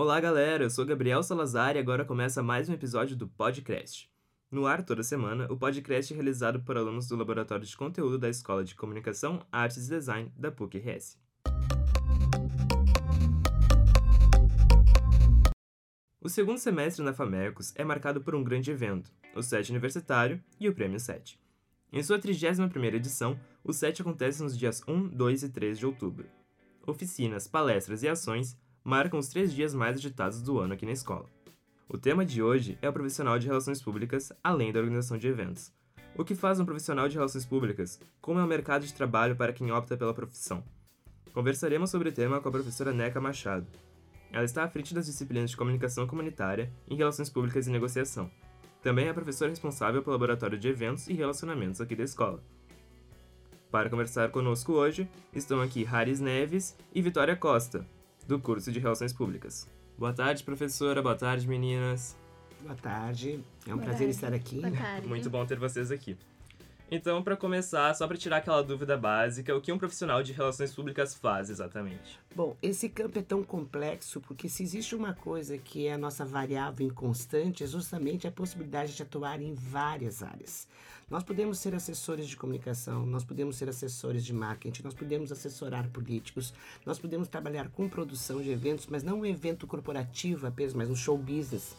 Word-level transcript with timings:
Olá, 0.00 0.20
galera! 0.20 0.62
Eu 0.62 0.70
sou 0.70 0.86
Gabriel 0.86 1.24
Salazar 1.24 1.74
e 1.74 1.80
agora 1.80 2.04
começa 2.04 2.40
mais 2.40 2.68
um 2.68 2.72
episódio 2.72 3.16
do 3.16 3.26
Podcast. 3.26 4.08
No 4.48 4.64
ar 4.64 4.84
toda 4.84 5.02
semana, 5.02 5.52
o 5.52 5.56
podcast 5.56 6.12
é 6.12 6.14
realizado 6.14 6.60
por 6.60 6.76
alunos 6.76 7.08
do 7.08 7.16
Laboratório 7.16 7.66
de 7.66 7.76
Conteúdo 7.76 8.16
da 8.16 8.28
Escola 8.28 8.62
de 8.62 8.76
Comunicação, 8.76 9.44
Artes 9.50 9.88
e 9.88 9.90
Design 9.90 10.32
da 10.36 10.52
PUC-RS. 10.52 11.18
O 16.20 16.28
segundo 16.28 16.58
semestre 16.58 17.04
na 17.04 17.12
FAMECOS 17.12 17.74
é 17.74 17.82
marcado 17.82 18.20
por 18.20 18.36
um 18.36 18.44
grande 18.44 18.70
evento, 18.70 19.10
o 19.34 19.42
SET 19.42 19.68
Universitário 19.70 20.40
e 20.60 20.68
o 20.68 20.74
Prêmio 20.76 21.00
SET. 21.00 21.40
Em 21.92 22.04
sua 22.04 22.20
31ª 22.20 22.94
edição, 22.94 23.36
o 23.64 23.72
SET 23.72 24.00
acontece 24.00 24.44
nos 24.44 24.56
dias 24.56 24.80
1, 24.86 25.08
2 25.08 25.42
e 25.42 25.48
3 25.48 25.76
de 25.76 25.86
outubro. 25.86 26.28
Oficinas, 26.86 27.48
palestras 27.48 28.04
e 28.04 28.08
ações 28.08 28.56
marcam 28.88 29.20
os 29.20 29.28
três 29.28 29.52
dias 29.52 29.74
mais 29.74 29.98
agitados 29.98 30.40
do 30.40 30.58
ano 30.58 30.72
aqui 30.72 30.86
na 30.86 30.92
escola. 30.92 31.26
O 31.86 31.98
tema 31.98 32.24
de 32.24 32.42
hoje 32.42 32.78
é 32.80 32.88
o 32.88 32.92
profissional 32.92 33.38
de 33.38 33.46
relações 33.46 33.82
públicas, 33.82 34.32
além 34.42 34.72
da 34.72 34.80
organização 34.80 35.18
de 35.18 35.28
eventos. 35.28 35.70
O 36.16 36.24
que 36.24 36.34
faz 36.34 36.58
um 36.58 36.64
profissional 36.64 37.06
de 37.06 37.14
relações 37.14 37.44
públicas? 37.44 38.00
Como 38.18 38.40
é 38.40 38.42
o 38.42 38.46
mercado 38.46 38.86
de 38.86 38.94
trabalho 38.94 39.36
para 39.36 39.52
quem 39.52 39.70
opta 39.70 39.94
pela 39.94 40.14
profissão? 40.14 40.64
Conversaremos 41.34 41.90
sobre 41.90 42.08
o 42.08 42.12
tema 42.12 42.40
com 42.40 42.48
a 42.48 42.52
professora 42.52 42.90
Neca 42.90 43.20
Machado. 43.20 43.66
Ela 44.32 44.44
está 44.44 44.64
à 44.64 44.68
frente 44.70 44.94
das 44.94 45.04
disciplinas 45.04 45.50
de 45.50 45.56
comunicação 45.58 46.06
comunitária 46.06 46.72
em 46.88 46.96
relações 46.96 47.28
públicas 47.28 47.66
e 47.66 47.70
negociação. 47.70 48.30
Também 48.82 49.08
é 49.08 49.12
professora 49.12 49.50
responsável 49.50 50.02
pelo 50.02 50.14
laboratório 50.14 50.58
de 50.58 50.66
eventos 50.66 51.08
e 51.08 51.12
relacionamentos 51.12 51.82
aqui 51.82 51.94
da 51.94 52.04
escola. 52.04 52.42
Para 53.70 53.90
conversar 53.90 54.30
conosco 54.30 54.72
hoje, 54.72 55.06
estão 55.34 55.60
aqui 55.60 55.84
Haris 55.84 56.20
Neves 56.20 56.74
e 56.94 57.02
Vitória 57.02 57.36
Costa, 57.36 57.86
do 58.28 58.38
curso 58.38 58.70
de 58.70 58.78
Relações 58.78 59.12
Públicas. 59.12 59.66
Boa 59.96 60.12
tarde, 60.12 60.44
professora. 60.44 61.02
Boa 61.02 61.16
tarde, 61.16 61.48
meninas. 61.48 62.14
Boa 62.60 62.74
tarde. 62.74 63.42
É 63.66 63.72
um 63.72 63.78
Boa 63.78 63.84
prazer 63.86 63.98
tarde. 64.00 64.10
estar 64.10 64.32
aqui. 64.34 64.60
Boa 64.60 64.70
tarde. 64.70 65.08
Muito 65.08 65.30
bom 65.30 65.44
ter 65.46 65.58
vocês 65.58 65.90
aqui. 65.90 66.16
Então, 66.90 67.22
para 67.22 67.36
começar, 67.36 67.94
só 67.94 68.06
para 68.06 68.16
tirar 68.16 68.38
aquela 68.38 68.62
dúvida 68.62 68.96
básica, 68.96 69.54
o 69.54 69.60
que 69.60 69.70
um 69.70 69.76
profissional 69.76 70.22
de 70.22 70.32
relações 70.32 70.74
públicas 70.74 71.14
faz 71.14 71.50
exatamente? 71.50 72.18
Bom, 72.34 72.56
esse 72.62 72.88
campo 72.88 73.18
é 73.18 73.22
tão 73.22 73.42
complexo 73.42 74.22
porque 74.22 74.48
se 74.48 74.62
existe 74.62 74.94
uma 74.94 75.12
coisa 75.12 75.58
que 75.58 75.86
é 75.86 75.92
a 75.92 75.98
nossa 75.98 76.24
variável 76.24 76.86
inconstante, 76.86 77.62
é 77.62 77.66
justamente 77.66 78.26
a 78.26 78.32
possibilidade 78.32 78.96
de 78.96 79.02
atuar 79.02 79.42
em 79.42 79.52
várias 79.52 80.22
áreas. 80.22 80.66
Nós 81.10 81.22
podemos 81.22 81.58
ser 81.58 81.74
assessores 81.74 82.26
de 82.26 82.36
comunicação, 82.36 83.04
nós 83.04 83.24
podemos 83.24 83.56
ser 83.56 83.68
assessores 83.68 84.24
de 84.24 84.32
marketing, 84.32 84.82
nós 84.82 84.94
podemos 84.94 85.30
assessorar 85.30 85.90
políticos, 85.90 86.54
nós 86.86 86.98
podemos 86.98 87.28
trabalhar 87.28 87.68
com 87.68 87.86
produção 87.86 88.40
de 88.40 88.50
eventos, 88.50 88.86
mas 88.86 89.02
não 89.02 89.20
um 89.20 89.26
evento 89.26 89.66
corporativo 89.66 90.46
apenas, 90.46 90.72
mas 90.72 90.88
um 90.88 90.96
show 90.96 91.18
business. 91.18 91.76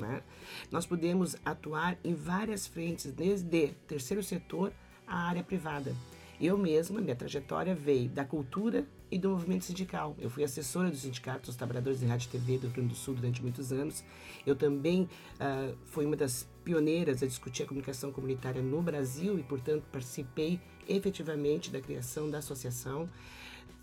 Né? 0.00 0.22
Nós 0.70 0.86
podemos 0.86 1.36
atuar 1.44 1.98
em 2.02 2.14
várias 2.14 2.66
frentes, 2.66 3.12
desde 3.12 3.68
terceiro 3.86 4.22
setor 4.22 4.72
à 5.06 5.28
área 5.28 5.42
privada. 5.42 5.94
Eu 6.40 6.56
mesma, 6.56 7.02
minha 7.02 7.14
trajetória 7.14 7.74
veio 7.74 8.08
da 8.08 8.24
cultura 8.24 8.86
e 9.10 9.18
do 9.18 9.28
movimento 9.28 9.66
sindical. 9.66 10.16
Eu 10.18 10.30
fui 10.30 10.42
assessora 10.42 10.88
do 10.88 10.96
Sindicato 10.96 11.46
dos 11.46 11.56
Trabalhadores 11.56 12.00
de 12.00 12.06
Rádio 12.06 12.28
e 12.28 12.30
TV 12.30 12.56
do 12.56 12.66
Rio 12.68 12.70
Grande 12.76 12.88
do 12.88 12.94
Sul 12.94 13.14
durante 13.14 13.42
muitos 13.42 13.72
anos. 13.72 14.02
Eu 14.46 14.56
também 14.56 15.06
ah, 15.38 15.72
fui 15.86 16.06
uma 16.06 16.16
das 16.16 16.48
pioneiras 16.64 17.22
a 17.22 17.26
discutir 17.26 17.64
a 17.64 17.66
comunicação 17.66 18.10
comunitária 18.10 18.62
no 18.62 18.80
Brasil 18.80 19.38
e, 19.38 19.42
portanto, 19.42 19.84
participei 19.92 20.58
efetivamente 20.88 21.70
da 21.70 21.80
criação 21.80 22.30
da 22.30 22.38
associação. 22.38 23.06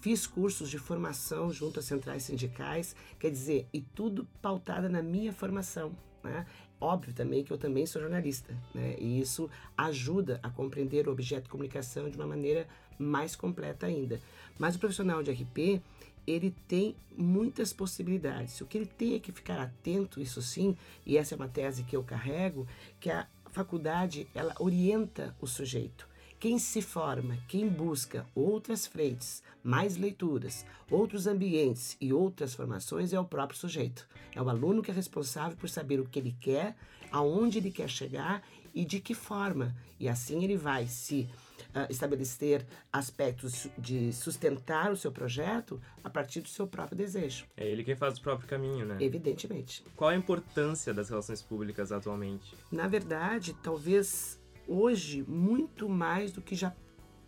Fiz 0.07 0.25
cursos 0.25 0.69
de 0.69 0.77
formação 0.77 1.51
junto 1.51 1.81
às 1.81 1.85
centrais 1.85 2.23
sindicais, 2.23 2.95
quer 3.19 3.29
dizer, 3.29 3.67
e 3.73 3.81
tudo 3.81 4.25
pautada 4.41 4.87
na 4.87 5.03
minha 5.03 5.33
formação. 5.33 5.91
Né? 6.23 6.45
Óbvio 6.79 7.13
também 7.13 7.43
que 7.43 7.51
eu 7.51 7.57
também 7.57 7.85
sou 7.85 8.01
jornalista, 8.01 8.57
né? 8.73 8.95
e 8.99 9.19
isso 9.19 9.49
ajuda 9.77 10.39
a 10.41 10.49
compreender 10.49 11.09
o 11.09 11.11
objeto 11.11 11.43
de 11.43 11.49
comunicação 11.49 12.09
de 12.09 12.15
uma 12.15 12.25
maneira 12.25 12.65
mais 12.97 13.35
completa 13.35 13.85
ainda. 13.85 14.21
Mas 14.57 14.77
o 14.77 14.79
profissional 14.79 15.21
de 15.21 15.29
RP, 15.29 15.81
ele 16.25 16.55
tem 16.69 16.95
muitas 17.17 17.73
possibilidades. 17.73 18.61
O 18.61 18.65
que 18.65 18.77
ele 18.77 18.87
tem 18.87 19.15
é 19.15 19.19
que 19.19 19.33
ficar 19.33 19.59
atento, 19.59 20.21
isso 20.21 20.41
sim, 20.41 20.77
e 21.05 21.17
essa 21.17 21.35
é 21.35 21.35
uma 21.35 21.49
tese 21.49 21.83
que 21.83 21.97
eu 21.97 22.01
carrego, 22.01 22.65
que 22.97 23.11
a 23.11 23.27
faculdade 23.51 24.25
ela 24.33 24.55
orienta 24.57 25.35
o 25.41 25.45
sujeito. 25.45 26.07
Quem 26.39 26.59
se 26.59 26.83
forma, 26.83 27.35
quem 27.47 27.67
busca 27.67 28.23
outras 28.35 28.85
frentes, 28.85 29.41
mais 29.63 29.97
leituras, 29.97 30.63
outros 30.89 31.25
ambientes 31.25 31.97
e 31.99 32.13
outras 32.13 32.53
formações 32.53 33.11
é 33.11 33.19
o 33.19 33.25
próprio 33.25 33.57
sujeito. 33.59 34.07
É 34.35 34.41
o 34.41 34.47
aluno 34.47 34.83
que 34.83 34.91
é 34.91 34.93
responsável 34.93 35.57
por 35.57 35.67
saber 35.67 35.99
o 35.99 36.07
que 36.07 36.19
ele 36.19 36.37
quer, 36.39 36.75
aonde 37.11 37.57
ele 37.57 37.71
quer 37.71 37.89
chegar 37.89 38.43
e 38.71 38.85
de 38.85 38.99
que 38.99 39.15
forma. 39.15 39.75
E 39.99 40.07
assim 40.07 40.43
ele 40.43 40.55
vai 40.55 40.85
se 40.85 41.27
ah, 41.73 41.87
estabelecer 41.89 42.63
aspectos 42.93 43.67
de 43.75 44.13
sustentar 44.13 44.91
o 44.91 44.95
seu 44.95 45.11
projeto 45.11 45.81
a 46.03 46.09
partir 46.09 46.41
do 46.41 46.49
seu 46.49 46.67
próprio 46.67 46.95
desejo, 46.95 47.45
É 47.57 47.67
ele 47.67 47.83
quem 47.83 47.95
faz 47.95 48.19
o 48.19 48.21
próprio 48.21 48.47
caminho, 48.47 48.85
né? 48.85 48.97
evidentemente. 48.99 49.83
Qual 49.95 50.11
a 50.11 50.15
importância 50.15 50.93
das 50.93 51.09
relações 51.09 51.41
públicas 51.41 51.91
atualmente? 51.91 52.53
Na 52.71 52.87
verdade, 52.87 53.55
talvez 53.63 54.39
hoje 54.67 55.23
muito 55.27 55.87
mais 55.87 56.31
do 56.31 56.41
que 56.41 56.55
já 56.55 56.73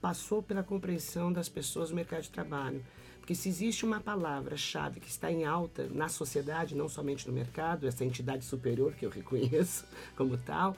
passou 0.01 0.41
pela 0.41 0.63
compreensão 0.63 1.31
das 1.31 1.49
pessoas 1.49 1.89
no 1.89 1.95
mercado 1.95 2.23
de 2.23 2.29
trabalho. 2.29 2.83
Porque 3.19 3.35
se 3.35 3.49
existe 3.49 3.85
uma 3.85 3.99
palavra-chave 3.99 4.99
que 4.99 5.09
está 5.09 5.31
em 5.31 5.45
alta 5.45 5.87
na 5.87 6.09
sociedade, 6.09 6.75
não 6.75 6.89
somente 6.89 7.27
no 7.27 7.33
mercado, 7.33 7.87
essa 7.87 8.03
entidade 8.03 8.43
superior 8.43 8.93
que 8.93 9.05
eu 9.05 9.09
reconheço 9.09 9.85
como 10.17 10.37
tal, 10.37 10.75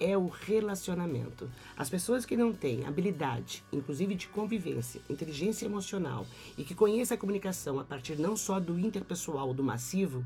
é 0.00 0.16
o 0.18 0.26
relacionamento. 0.26 1.48
As 1.76 1.88
pessoas 1.88 2.26
que 2.26 2.36
não 2.36 2.52
têm 2.52 2.84
habilidade, 2.86 3.62
inclusive 3.72 4.16
de 4.16 4.26
convivência, 4.26 5.00
inteligência 5.08 5.64
emocional 5.64 6.26
e 6.58 6.64
que 6.64 6.74
conhecem 6.74 7.14
a 7.14 7.20
comunicação 7.20 7.78
a 7.78 7.84
partir 7.84 8.18
não 8.18 8.36
só 8.36 8.58
do 8.58 8.78
interpessoal, 8.78 9.54
do 9.54 9.62
massivo, 9.62 10.24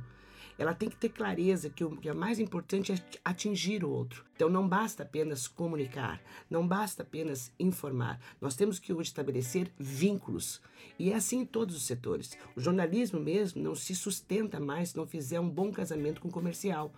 ela 0.59 0.75
tem 0.75 0.89
que 0.89 0.97
ter 0.97 1.11
clareza 1.11 1.71
que 1.71 1.84
o 1.84 1.97
que 1.97 2.09
é 2.09 2.15
mais 2.15 2.39
importante 2.39 2.93
é 2.93 2.97
atingir 3.25 3.84
o 3.84 3.91
outro. 3.91 4.25
Então 4.34 4.49
não 4.49 4.69
basta 4.69 5.03
apenas 5.03 5.47
comunicar, 5.47 6.21
não 6.49 6.67
basta 6.67 7.03
apenas 7.03 7.53
informar. 7.59 8.21
Nós 8.41 8.56
temos 8.56 8.78
que 8.78 8.93
hoje 8.93 9.09
estabelecer 9.09 9.71
vínculos. 9.78 10.61
E 10.99 11.11
é 11.11 11.15
assim 11.15 11.41
em 11.41 11.47
todos 11.47 11.77
os 11.77 11.84
setores. 11.84 12.37
O 12.55 12.61
jornalismo 12.61 13.21
mesmo 13.21 13.62
não 13.62 13.75
se 13.75 13.95
sustenta 13.95 14.59
mais 14.59 14.91
se 14.91 14.97
não 14.97 15.06
fizer 15.06 15.41
um 15.41 15.49
bom 15.49 15.71
casamento 15.71 16.21
com 16.21 16.28
o 16.28 16.33
comercial. 16.33 16.93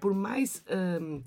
Por 0.00 0.14
mais 0.14 0.64
hum, 1.00 1.22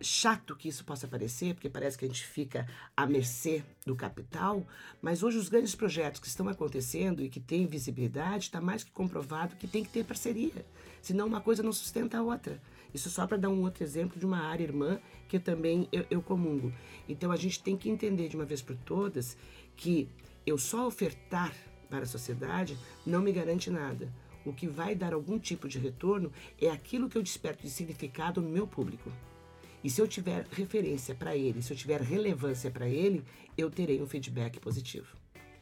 chato 0.00 0.56
que 0.56 0.68
isso 0.68 0.84
possa 0.84 1.08
parecer, 1.08 1.54
porque 1.54 1.68
parece 1.68 1.96
que 1.96 2.04
a 2.04 2.08
gente 2.08 2.24
fica 2.24 2.66
à 2.96 3.06
mercê 3.06 3.62
do 3.86 3.94
capital, 3.94 4.66
mas 5.00 5.22
hoje 5.22 5.38
os 5.38 5.48
grandes 5.48 5.74
projetos 5.74 6.20
que 6.20 6.26
estão 6.26 6.48
acontecendo 6.48 7.22
e 7.22 7.28
que 7.28 7.40
têm 7.40 7.66
visibilidade, 7.66 8.44
está 8.44 8.60
mais 8.60 8.84
que 8.84 8.90
comprovado 8.90 9.56
que 9.56 9.66
tem 9.66 9.84
que 9.84 9.90
ter 9.90 10.04
parceria, 10.04 10.64
senão 11.00 11.26
uma 11.26 11.40
coisa 11.40 11.62
não 11.62 11.72
sustenta 11.72 12.18
a 12.18 12.22
outra. 12.22 12.60
Isso 12.92 13.10
só 13.10 13.26
para 13.26 13.36
dar 13.36 13.48
um 13.48 13.62
outro 13.62 13.82
exemplo 13.82 14.18
de 14.18 14.24
uma 14.24 14.38
área 14.38 14.62
irmã 14.62 15.00
que 15.28 15.38
também 15.38 15.88
eu, 15.90 16.06
eu 16.10 16.22
comungo. 16.22 16.72
Então 17.08 17.32
a 17.32 17.36
gente 17.36 17.60
tem 17.60 17.76
que 17.76 17.90
entender 17.90 18.28
de 18.28 18.36
uma 18.36 18.44
vez 18.44 18.62
por 18.62 18.76
todas 18.76 19.36
que 19.76 20.08
eu 20.46 20.56
só 20.56 20.86
ofertar 20.86 21.52
para 21.88 22.04
a 22.04 22.06
sociedade 22.06 22.78
não 23.04 23.20
me 23.20 23.32
garante 23.32 23.70
nada. 23.70 24.12
O 24.44 24.52
que 24.52 24.68
vai 24.68 24.94
dar 24.94 25.14
algum 25.14 25.38
tipo 25.38 25.66
de 25.66 25.78
retorno 25.78 26.30
é 26.60 26.68
aquilo 26.68 27.08
que 27.08 27.16
eu 27.16 27.22
desperto 27.22 27.62
de 27.62 27.70
significado 27.70 28.40
no 28.40 28.48
meu 28.48 28.66
público. 28.66 29.10
E 29.84 29.90
se 29.90 30.00
eu 30.00 30.08
tiver 30.08 30.46
referência 30.50 31.14
para 31.14 31.36
ele, 31.36 31.60
se 31.60 31.70
eu 31.70 31.76
tiver 31.76 32.00
relevância 32.00 32.70
para 32.70 32.88
ele, 32.88 33.22
eu 33.56 33.70
terei 33.70 34.00
um 34.00 34.06
feedback 34.06 34.58
positivo. 34.58 35.06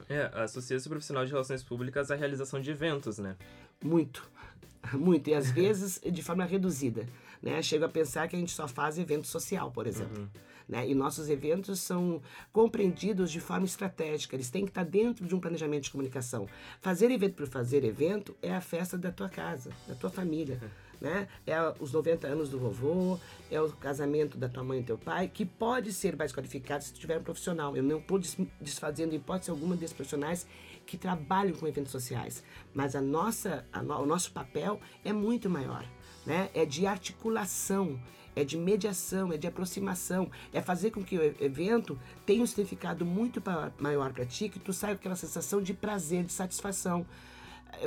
É, 0.09 0.31
associa-se 0.35 0.89
profissional 0.89 1.25
de 1.25 1.33
relações 1.33 1.65
públicas 1.65 2.09
à 2.09 2.15
realização 2.15 2.61
de 2.61 2.71
eventos, 2.71 3.19
né? 3.19 3.37
Muito, 3.83 4.31
muito. 4.95 5.29
E 5.29 5.35
às 5.35 5.51
vezes 5.51 6.01
de 6.01 6.23
forma 6.23 6.45
reduzida. 6.45 7.05
Né? 7.43 7.61
Chego 7.61 7.85
a 7.85 7.89
pensar 7.89 8.29
que 8.29 8.37
a 8.37 8.39
gente 8.39 8.53
só 8.53 8.69
faz 8.69 8.97
evento 8.97 9.27
social, 9.27 9.73
por 9.73 9.89
exemplo. 9.89 10.31
Né? 10.69 10.89
E 10.89 10.95
nossos 10.95 11.29
eventos 11.29 11.81
são 11.81 12.23
compreendidos 12.53 13.33
de 13.33 13.41
forma 13.41 13.67
estratégica, 13.67 14.37
eles 14.37 14.49
têm 14.49 14.65
que 14.65 14.71
estar 14.71 14.85
dentro 14.85 15.27
de 15.27 15.35
um 15.35 15.41
planejamento 15.41 15.85
de 15.85 15.91
comunicação. 15.91 16.49
Fazer 16.81 17.11
evento 17.11 17.35
por 17.35 17.49
fazer 17.49 17.83
evento 17.83 18.37
é 18.41 18.55
a 18.55 18.61
festa 18.61 18.97
da 18.97 19.11
tua 19.11 19.29
casa, 19.29 19.73
da 19.89 19.97
tua 19.97 20.11
família. 20.11 20.61
Né? 21.03 21.27
É 21.45 21.57
os 21.81 21.91
90 21.93 22.29
anos 22.29 22.49
do 22.49 22.61
vovô, 22.61 23.19
é 23.51 23.61
o 23.61 23.69
casamento 23.73 24.39
da 24.39 24.49
tua 24.49 24.63
mãe 24.63 24.79
e 24.79 24.83
teu 24.85 24.97
pai, 24.97 25.27
que 25.27 25.45
pode 25.45 25.93
ser 25.93 26.15
mais 26.17 26.33
qualificado 26.33 26.85
se 26.85 26.93
tiver 26.93 27.19
um 27.19 27.25
profissional. 27.25 27.77
Eu 27.77 27.83
não 27.83 27.99
estou 27.99 28.21
desfazendo 28.61 29.13
hipótese 29.13 29.51
alguma 29.51 29.75
desses 29.75 29.93
profissionais 29.93 30.47
que 30.87 30.97
trabalham 30.97 31.57
com 31.57 31.67
eventos 31.67 31.91
sociais, 31.91 32.45
mas 32.73 32.95
a 32.95 33.01
nossa, 33.01 33.67
a 33.73 33.83
no- 33.83 33.99
o 34.01 34.07
nosso 34.07 34.31
papel 34.31 34.81
é 35.05 35.13
muito 35.13 35.51
maior. 35.51 35.85
Né? 36.25 36.51
É 36.55 36.65
de 36.65 36.87
articulação, 36.87 38.01
é 38.37 38.45
de 38.45 38.57
mediação, 38.57 39.33
é 39.33 39.37
de 39.37 39.49
aproximação, 39.49 40.31
é 40.53 40.63
fazer 40.63 40.93
com 40.93 41.03
que 41.03 41.19
o 41.19 41.23
evento 41.45 41.99
tenha 42.25 42.45
um 42.45 42.47
significado 42.47 43.05
muito 43.05 43.43
maior 43.77 44.13
para 44.13 44.25
ti, 44.25 44.49
que 44.49 44.61
tu 44.61 44.73
saia 44.73 44.95
com 44.95 45.01
aquela 45.01 45.17
sensação 45.17 45.61
de 45.61 45.75
prazer, 45.75 46.23
de 46.23 46.33
satisfação. 46.33 47.05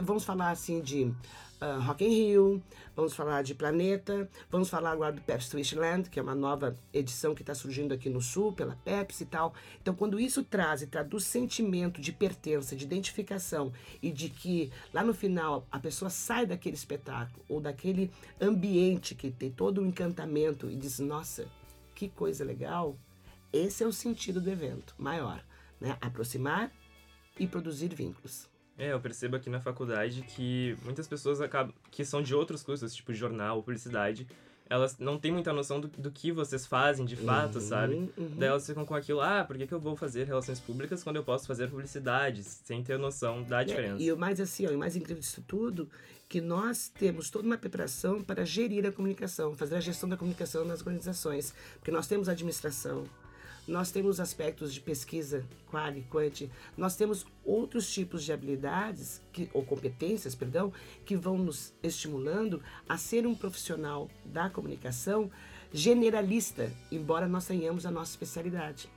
Vamos 0.01 0.23
falar 0.23 0.51
assim 0.51 0.81
de 0.81 1.03
uh, 1.61 1.81
Rock 1.81 2.03
in 2.03 2.09
Rio, 2.09 2.63
vamos 2.95 3.13
falar 3.13 3.41
de 3.41 3.53
Planeta, 3.53 4.29
vamos 4.49 4.69
falar 4.69 4.91
agora 4.91 5.13
do 5.13 5.21
Pepsi 5.21 5.51
Twistland, 5.51 6.09
que 6.09 6.19
é 6.19 6.21
uma 6.23 6.35
nova 6.35 6.77
edição 6.93 7.33
que 7.33 7.41
está 7.41 7.53
surgindo 7.53 7.93
aqui 7.93 8.09
no 8.09 8.21
Sul, 8.21 8.53
pela 8.53 8.75
Pepsi 8.83 9.23
e 9.23 9.25
tal. 9.27 9.53
Então, 9.81 9.93
quando 9.95 10.19
isso 10.19 10.43
traz 10.43 10.81
e 10.81 10.87
traduz 10.87 11.25
sentimento 11.25 12.01
de 12.01 12.11
pertença, 12.11 12.75
de 12.75 12.85
identificação 12.85 13.71
e 14.01 14.11
de 14.11 14.29
que 14.29 14.71
lá 14.93 15.03
no 15.03 15.13
final 15.13 15.65
a 15.71 15.79
pessoa 15.79 16.09
sai 16.09 16.45
daquele 16.45 16.75
espetáculo 16.75 17.43
ou 17.47 17.59
daquele 17.59 18.11
ambiente 18.39 19.15
que 19.15 19.31
tem 19.31 19.51
todo 19.51 19.81
o 19.81 19.85
encantamento 19.85 20.69
e 20.69 20.75
diz: 20.75 20.99
Nossa, 20.99 21.47
que 21.93 22.09
coisa 22.09 22.43
legal. 22.43 22.97
Esse 23.53 23.83
é 23.83 23.87
o 23.87 23.93
sentido 23.93 24.41
do 24.41 24.49
evento 24.49 24.93
maior, 24.97 25.41
né? 25.79 25.97
Aproximar 26.01 26.69
e 27.39 27.47
produzir 27.47 27.93
vínculos. 27.93 28.54
É, 28.77 28.91
eu 28.91 28.99
percebo 28.99 29.35
aqui 29.35 29.49
na 29.49 29.59
faculdade 29.59 30.21
que 30.21 30.77
muitas 30.83 31.07
pessoas 31.07 31.39
acabam, 31.39 31.73
que 31.89 32.03
são 32.03 32.21
de 32.21 32.35
outros 32.35 32.61
cursos, 32.61 32.93
tipo 32.93 33.13
jornal, 33.13 33.61
publicidade, 33.61 34.27
elas 34.69 34.97
não 34.97 35.17
têm 35.17 35.31
muita 35.31 35.53
noção 35.53 35.79
do, 35.79 35.87
do 35.87 36.11
que 36.11 36.31
vocês 36.31 36.65
fazem 36.65 37.05
de 37.05 37.15
fato, 37.15 37.55
uhum, 37.55 37.61
sabe? 37.61 37.95
Uhum. 38.17 38.31
Daí 38.37 38.49
elas 38.49 38.65
ficam 38.65 38.85
com 38.85 38.95
aquilo, 38.95 39.21
ah, 39.21 39.43
por 39.45 39.57
que, 39.57 39.67
que 39.67 39.73
eu 39.73 39.79
vou 39.79 39.95
fazer 39.95 40.25
relações 40.25 40.59
públicas 40.59 41.03
quando 41.03 41.17
eu 41.17 41.23
posso 41.23 41.45
fazer 41.45 41.69
publicidade, 41.69 42.43
sem 42.43 42.83
ter 42.83 42.97
noção 42.97 43.43
da 43.43 43.61
é, 43.61 43.65
diferença. 43.65 44.01
É, 44.01 44.05
e 44.05 44.11
o 44.11 44.17
mais 44.17 44.39
assim, 44.41 44.65
ó, 44.65 44.71
o 44.71 44.77
mais 44.77 44.95
incrível 44.95 45.21
disso 45.21 45.43
tudo, 45.47 45.87
que 46.27 46.41
nós 46.41 46.89
temos 46.89 47.29
toda 47.29 47.45
uma 47.45 47.57
preparação 47.57 48.23
para 48.23 48.43
gerir 48.43 48.85
a 48.85 48.91
comunicação, 48.91 49.55
fazer 49.55 49.75
a 49.75 49.79
gestão 49.79 50.09
da 50.09 50.17
comunicação 50.17 50.65
nas 50.65 50.79
organizações, 50.79 51.53
porque 51.75 51.91
nós 51.91 52.07
temos 52.07 52.27
administração, 52.27 53.03
nós 53.67 53.91
temos 53.91 54.19
aspectos 54.19 54.73
de 54.73 54.79
pesquisa, 54.79 55.43
quali, 55.69 56.03
quant, 56.09 56.49
nós 56.77 56.95
temos 56.95 57.25
outros 57.43 57.91
tipos 57.91 58.23
de 58.23 58.31
habilidades, 58.31 59.21
que, 59.33 59.49
ou 59.53 59.63
competências, 59.65 60.35
perdão, 60.35 60.71
que 61.05 61.15
vão 61.15 61.37
nos 61.37 61.73
estimulando 61.81 62.61
a 62.87 62.97
ser 62.97 63.25
um 63.25 63.35
profissional 63.35 64.09
da 64.25 64.49
comunicação 64.49 65.31
generalista, 65.73 66.71
embora 66.91 67.27
nós 67.27 67.45
tenhamos 67.45 67.85
a 67.85 67.91
nossa 67.91 68.11
especialidade. 68.11 68.89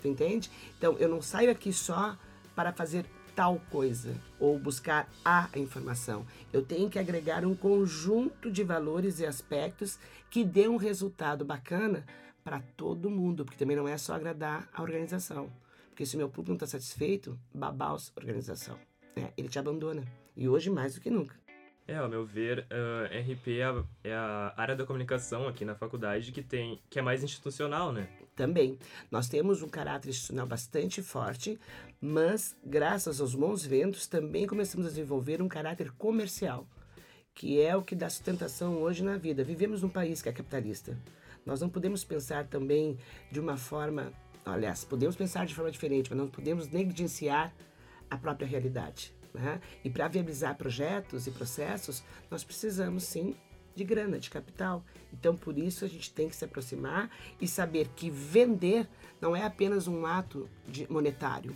Tu 0.00 0.08
entende? 0.08 0.50
Então, 0.76 0.96
eu 0.98 1.08
não 1.08 1.22
saio 1.22 1.50
aqui 1.50 1.72
só 1.72 2.16
para 2.54 2.72
fazer 2.72 3.06
tal 3.34 3.60
coisa 3.70 4.14
ou 4.40 4.58
buscar 4.58 5.08
a 5.24 5.48
informação. 5.56 6.26
Eu 6.52 6.62
tenho 6.62 6.88
que 6.88 6.98
agregar 6.98 7.44
um 7.44 7.54
conjunto 7.54 8.50
de 8.50 8.64
valores 8.64 9.20
e 9.20 9.26
aspectos 9.26 9.98
que 10.30 10.42
dê 10.42 10.66
um 10.66 10.76
resultado 10.76 11.44
bacana 11.44 12.04
para 12.46 12.62
todo 12.76 13.10
mundo, 13.10 13.44
porque 13.44 13.58
também 13.58 13.76
não 13.76 13.88
é 13.88 13.98
só 13.98 14.14
agradar 14.14 14.68
a 14.72 14.80
organização. 14.80 15.50
Porque 15.88 16.06
se 16.06 16.14
o 16.14 16.18
meu 16.18 16.28
público 16.28 16.50
não 16.50 16.54
está 16.54 16.66
satisfeito, 16.68 17.36
babaus 17.52 18.12
organização. 18.16 18.78
Né? 19.16 19.32
Ele 19.36 19.48
te 19.48 19.58
abandona. 19.58 20.04
E 20.36 20.48
hoje 20.48 20.70
mais 20.70 20.94
do 20.94 21.00
que 21.00 21.10
nunca. 21.10 21.34
É, 21.88 21.96
ao 21.96 22.08
meu 22.08 22.24
ver, 22.24 22.60
uh, 22.70 23.32
RP 23.32 23.48
é 23.58 23.64
a, 23.64 23.84
é 24.04 24.14
a, 24.14 24.54
área 24.56 24.76
da 24.76 24.86
comunicação 24.86 25.48
aqui 25.48 25.64
na 25.64 25.74
faculdade 25.74 26.30
que 26.30 26.40
tem 26.40 26.80
que 26.88 27.00
é 27.00 27.02
mais 27.02 27.24
institucional, 27.24 27.92
né? 27.92 28.08
Também. 28.36 28.78
Nós 29.10 29.28
temos 29.28 29.60
um 29.60 29.68
caráter 29.68 30.10
institucional 30.10 30.46
bastante 30.46 31.02
forte, 31.02 31.58
mas 32.00 32.56
graças 32.64 33.20
aos 33.20 33.34
bons 33.34 33.66
ventos 33.66 34.06
também 34.06 34.46
começamos 34.46 34.86
a 34.86 34.90
desenvolver 34.90 35.42
um 35.42 35.48
caráter 35.48 35.90
comercial, 35.92 36.64
que 37.34 37.60
é 37.60 37.76
o 37.76 37.82
que 37.82 37.96
dá 37.96 38.08
sustentação 38.08 38.76
hoje 38.76 39.02
na 39.02 39.16
vida. 39.16 39.42
Vivemos 39.42 39.82
num 39.82 39.88
país 39.88 40.22
que 40.22 40.28
é 40.28 40.32
capitalista. 40.32 40.96
Nós 41.46 41.60
não 41.60 41.68
podemos 41.68 42.02
pensar 42.02 42.48
também 42.48 42.98
de 43.30 43.38
uma 43.38 43.56
forma, 43.56 44.12
aliás, 44.44 44.84
podemos 44.84 45.14
pensar 45.14 45.46
de 45.46 45.54
forma 45.54 45.70
diferente, 45.70 46.10
mas 46.10 46.18
não 46.18 46.28
podemos 46.28 46.68
negligenciar 46.68 47.54
a 48.10 48.18
própria 48.18 48.46
realidade. 48.46 49.14
Né? 49.32 49.60
E 49.84 49.88
para 49.88 50.08
viabilizar 50.08 50.56
projetos 50.56 51.28
e 51.28 51.30
processos, 51.30 52.02
nós 52.28 52.42
precisamos 52.42 53.04
sim 53.04 53.36
de 53.76 53.84
grana, 53.84 54.18
de 54.18 54.28
capital. 54.28 54.84
Então, 55.12 55.36
por 55.36 55.56
isso, 55.56 55.84
a 55.84 55.88
gente 55.88 56.12
tem 56.12 56.28
que 56.28 56.34
se 56.34 56.44
aproximar 56.44 57.10
e 57.40 57.46
saber 57.46 57.88
que 57.94 58.10
vender 58.10 58.88
não 59.20 59.36
é 59.36 59.44
apenas 59.44 59.86
um 59.86 60.04
ato 60.04 60.48
monetário. 60.88 61.54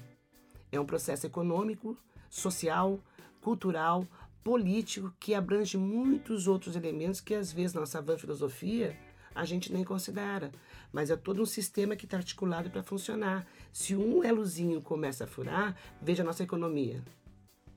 É 0.70 0.78
um 0.78 0.84
processo 0.84 1.26
econômico, 1.26 1.96
social, 2.28 3.00
cultural, 3.40 4.06
político, 4.44 5.12
que 5.18 5.34
abrange 5.34 5.76
muitos 5.76 6.46
outros 6.46 6.76
elementos 6.76 7.20
que, 7.20 7.34
às 7.34 7.50
vezes, 7.50 7.74
nossa 7.74 8.00
van 8.00 8.18
filosofia 8.18 8.96
a 9.34 9.44
gente 9.44 9.72
nem 9.72 9.84
considera. 9.84 10.50
Mas 10.92 11.10
é 11.10 11.16
todo 11.16 11.42
um 11.42 11.46
sistema 11.46 11.96
que 11.96 12.04
está 12.04 12.16
articulado 12.16 12.70
para 12.70 12.82
funcionar. 12.82 13.46
Se 13.72 13.94
um 13.94 14.24
elozinho 14.24 14.80
começa 14.80 15.24
a 15.24 15.26
furar, 15.26 15.76
veja 16.00 16.22
a 16.22 16.26
nossa 16.26 16.42
economia. 16.42 17.02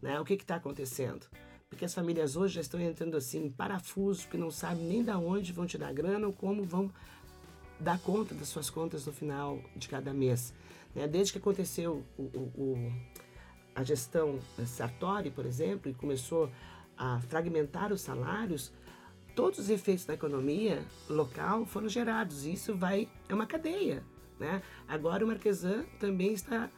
Né? 0.02 0.20
O 0.20 0.26
que 0.26 0.34
está 0.34 0.56
acontecendo? 0.56 1.28
Porque 1.70 1.86
as 1.86 1.94
famílias 1.94 2.36
hoje 2.36 2.56
já 2.56 2.62
estão 2.62 2.80
entrando 2.80 3.18
assim 3.18 3.46
em 3.46 3.50
parafuso, 3.50 4.28
que 4.28 4.38
não 4.38 4.52
sabem 4.52 4.86
nem 4.86 5.04
da 5.04 5.18
onde 5.18 5.52
vão 5.52 5.66
tirar 5.66 5.94
grana 5.94 6.28
ou 6.28 6.34
como 6.34 6.64
vão 6.64 6.92
dar 7.80 8.00
conta 8.00 8.36
das 8.36 8.48
suas 8.48 8.70
contas 8.70 9.06
no 9.06 9.12
final 9.12 9.60
de 9.76 9.88
cada 9.88 10.14
mês. 10.14 10.54
Né? 10.94 11.08
Desde 11.08 11.34
que 11.34 11.40
aconteceu 11.40 12.04
o, 12.18 12.24
o, 12.24 12.52
o, 12.56 12.94
a 13.76 13.84
gestão 13.84 14.40
Sartori, 14.66 15.32
por 15.32 15.46
exemplo, 15.46 15.90
e 15.90 15.94
começou 15.94 16.50
a 16.98 17.20
fragmentar 17.22 17.92
os 17.92 18.02
salários, 18.02 18.72
todos 19.36 19.60
os 19.60 19.70
efeitos 19.70 20.06
da 20.06 20.14
economia 20.14 20.86
local 21.10 21.66
foram 21.66 21.90
gerados. 21.90 22.46
Isso 22.46 22.76
vai 22.76 23.08
é 23.28 23.34
uma 23.34 23.46
cadeia, 23.46 24.04
né? 24.40 24.62
Agora 24.88 25.24
o 25.24 25.28
Marquesan 25.28 25.86
também 26.00 26.34
está, 26.34 26.70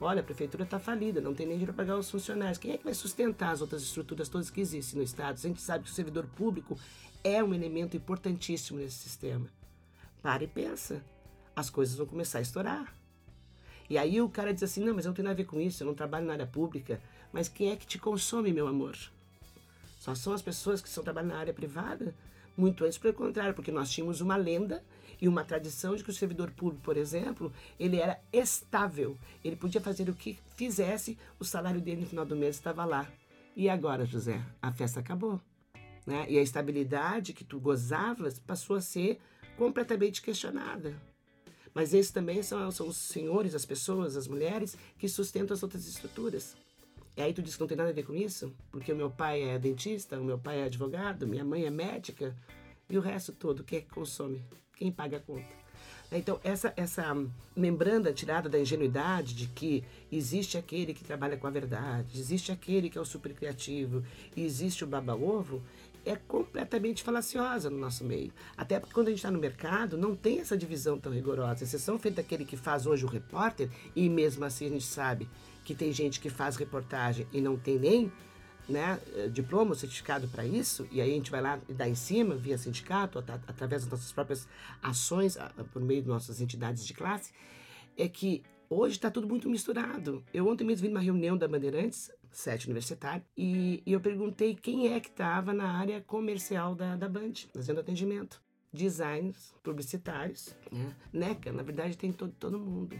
olha, 0.00 0.20
a 0.20 0.24
prefeitura 0.24 0.64
está 0.64 0.78
falida, 0.78 1.20
não 1.20 1.34
tem 1.34 1.46
nem 1.46 1.56
dinheiro 1.56 1.72
para 1.72 1.84
pagar 1.84 1.98
os 1.98 2.10
funcionários. 2.10 2.58
Quem 2.58 2.72
é 2.72 2.78
que 2.78 2.84
vai 2.84 2.94
sustentar 2.94 3.52
as 3.52 3.60
outras 3.60 3.82
estruturas 3.82 4.28
todas 4.28 4.50
que 4.50 4.60
existem 4.60 4.98
no 4.98 5.04
estado? 5.04 5.34
A 5.34 5.48
gente 5.48 5.60
sabe 5.60 5.84
que 5.84 5.90
o 5.90 5.94
servidor 5.94 6.26
público 6.26 6.78
é 7.24 7.42
um 7.42 7.54
elemento 7.54 7.96
importantíssimo 7.96 8.78
nesse 8.78 8.98
sistema. 8.98 9.46
Para 10.20 10.44
e 10.44 10.48
pensa, 10.48 11.04
as 11.54 11.70
coisas 11.70 11.96
vão 11.96 12.06
começar 12.06 12.38
a 12.38 12.42
estourar. 12.42 12.94
E 13.88 13.98
aí 13.98 14.20
o 14.20 14.28
cara 14.28 14.54
diz 14.54 14.62
assim: 14.62 14.82
"Não, 14.84 14.94
mas 14.94 15.04
eu 15.04 15.10
não 15.10 15.14
tenho 15.14 15.28
nada 15.28 15.34
a 15.34 15.42
ver 15.42 15.48
com 15.48 15.60
isso, 15.60 15.82
eu 15.82 15.86
não 15.86 15.94
trabalho 15.94 16.26
na 16.26 16.32
área 16.32 16.46
pública". 16.46 17.00
Mas 17.32 17.48
quem 17.48 17.70
é 17.70 17.76
que 17.76 17.86
te 17.86 17.98
consome, 17.98 18.52
meu 18.52 18.66
amor? 18.66 18.96
Só 20.02 20.16
são 20.16 20.32
as 20.32 20.42
pessoas 20.42 20.82
que 20.82 20.88
estão 20.88 21.04
trabalhando 21.04 21.30
na 21.30 21.38
área 21.38 21.54
privada? 21.54 22.12
Muito 22.56 22.84
antes, 22.84 22.98
pelo 22.98 23.14
contrário, 23.14 23.54
porque 23.54 23.70
nós 23.70 23.88
tínhamos 23.88 24.20
uma 24.20 24.34
lenda 24.34 24.82
e 25.20 25.28
uma 25.28 25.44
tradição 25.44 25.94
de 25.94 26.02
que 26.02 26.10
o 26.10 26.12
servidor 26.12 26.50
público, 26.50 26.82
por 26.82 26.96
exemplo, 26.96 27.52
ele 27.78 28.00
era 28.00 28.20
estável. 28.32 29.16
Ele 29.44 29.54
podia 29.54 29.80
fazer 29.80 30.10
o 30.10 30.14
que 30.14 30.36
fizesse, 30.56 31.16
o 31.38 31.44
salário 31.44 31.80
dele 31.80 32.00
no 32.00 32.08
final 32.08 32.26
do 32.26 32.34
mês 32.34 32.56
estava 32.56 32.84
lá. 32.84 33.08
E 33.54 33.68
agora, 33.68 34.04
José, 34.04 34.44
a 34.60 34.72
festa 34.72 34.98
acabou. 34.98 35.40
Né? 36.04 36.26
E 36.28 36.36
a 36.36 36.42
estabilidade 36.42 37.32
que 37.32 37.44
tu 37.44 37.60
gozavas 37.60 38.40
passou 38.40 38.74
a 38.74 38.80
ser 38.80 39.20
completamente 39.56 40.20
questionada. 40.20 41.00
Mas 41.72 41.94
esses 41.94 42.10
também 42.10 42.42
são, 42.42 42.72
são 42.72 42.88
os 42.88 42.96
senhores, 42.96 43.54
as 43.54 43.64
pessoas, 43.64 44.16
as 44.16 44.26
mulheres 44.26 44.76
que 44.98 45.08
sustentam 45.08 45.54
as 45.54 45.62
outras 45.62 45.86
estruturas. 45.86 46.56
E 47.16 47.20
aí 47.20 47.32
tu 47.34 47.42
diz 47.42 47.54
que 47.54 47.60
não 47.60 47.68
tem 47.68 47.76
nada 47.76 47.90
a 47.90 47.92
ver 47.92 48.04
com 48.04 48.14
isso? 48.14 48.52
Porque 48.70 48.92
o 48.92 48.96
meu 48.96 49.10
pai 49.10 49.42
é 49.42 49.58
dentista, 49.58 50.18
o 50.18 50.24
meu 50.24 50.38
pai 50.38 50.60
é 50.60 50.64
advogado, 50.64 51.26
minha 51.26 51.44
mãe 51.44 51.64
é 51.64 51.70
médica, 51.70 52.34
e 52.88 52.96
o 52.96 53.00
resto 53.00 53.32
todo, 53.32 53.64
quem 53.64 53.78
é 53.78 53.82
que 53.82 53.90
consome? 53.90 54.42
Quem 54.76 54.90
paga 54.90 55.18
a 55.18 55.20
conta? 55.20 55.62
Então, 56.10 56.38
essa, 56.44 56.72
essa 56.76 57.16
membrana 57.56 58.12
tirada 58.12 58.48
da 58.48 58.58
ingenuidade 58.58 59.34
de 59.34 59.46
que 59.46 59.82
existe 60.10 60.58
aquele 60.58 60.92
que 60.92 61.02
trabalha 61.02 61.38
com 61.38 61.46
a 61.46 61.50
verdade, 61.50 62.20
existe 62.20 62.52
aquele 62.52 62.90
que 62.90 62.98
é 62.98 63.00
o 63.00 63.04
super 63.04 63.32
criativo, 63.32 64.04
existe 64.36 64.84
o 64.84 64.86
baba-ovo, 64.86 65.62
é 66.04 66.16
completamente 66.16 67.02
falaciosa 67.02 67.70
no 67.70 67.78
nosso 67.78 68.04
meio. 68.04 68.32
Até 68.56 68.78
porque 68.78 68.92
quando 68.92 69.06
a 69.06 69.10
gente 69.10 69.20
está 69.20 69.30
no 69.30 69.38
mercado, 69.38 69.96
não 69.96 70.14
tem 70.14 70.40
essa 70.40 70.56
divisão 70.56 70.98
tão 70.98 71.12
rigorosa. 71.12 71.64
Exceção 71.64 71.98
feita 71.98 72.20
daquele 72.20 72.44
que 72.44 72.56
faz 72.56 72.86
hoje 72.86 73.04
o 73.04 73.08
repórter, 73.08 73.70
e 73.96 74.08
mesmo 74.08 74.44
assim 74.44 74.66
a 74.66 74.70
gente 74.70 74.84
sabe 74.84 75.28
que 75.64 75.74
tem 75.74 75.92
gente 75.92 76.20
que 76.20 76.28
faz 76.28 76.56
reportagem 76.56 77.26
e 77.32 77.40
não 77.40 77.56
tem 77.56 77.78
nem 77.78 78.12
né, 78.68 78.98
diploma 79.32 79.70
ou 79.70 79.76
certificado 79.76 80.28
para 80.28 80.44
isso, 80.46 80.86
e 80.90 81.00
aí 81.00 81.10
a 81.10 81.14
gente 81.14 81.30
vai 81.30 81.40
lá 81.40 81.60
e 81.68 81.74
dá 81.74 81.88
em 81.88 81.94
cima, 81.94 82.34
via 82.34 82.56
sindicato, 82.56 83.18
at 83.18 83.28
através 83.46 83.82
das 83.82 83.90
nossas 83.90 84.12
próprias 84.12 84.48
ações, 84.82 85.36
por 85.72 85.82
meio 85.82 86.02
de 86.02 86.08
nossas 86.08 86.40
entidades 86.40 86.86
de 86.86 86.94
classe, 86.94 87.32
é 87.96 88.08
que 88.08 88.42
hoje 88.70 88.96
está 88.96 89.10
tudo 89.10 89.28
muito 89.28 89.48
misturado. 89.48 90.24
Eu 90.32 90.48
ontem 90.48 90.64
mesmo 90.64 90.86
vim 90.86 90.92
numa 90.92 91.00
reunião 91.00 91.36
da 91.36 91.48
Bandeirantes, 91.48 92.10
sete 92.30 92.66
universitário, 92.66 93.24
e, 93.36 93.82
e 93.84 93.92
eu 93.92 94.00
perguntei 94.00 94.54
quem 94.54 94.92
é 94.92 95.00
que 95.00 95.08
estava 95.08 95.52
na 95.52 95.72
área 95.72 96.00
comercial 96.00 96.74
da, 96.74 96.96
da 96.96 97.08
Band, 97.08 97.32
fazendo 97.52 97.80
atendimento. 97.80 98.40
Designers, 98.72 99.54
publicitários, 99.62 100.56
né? 100.72 100.96
NECA, 101.12 101.52
na 101.52 101.62
verdade 101.62 101.94
tem 101.94 102.10
todo, 102.10 102.32
todo 102.32 102.58
mundo. 102.58 102.96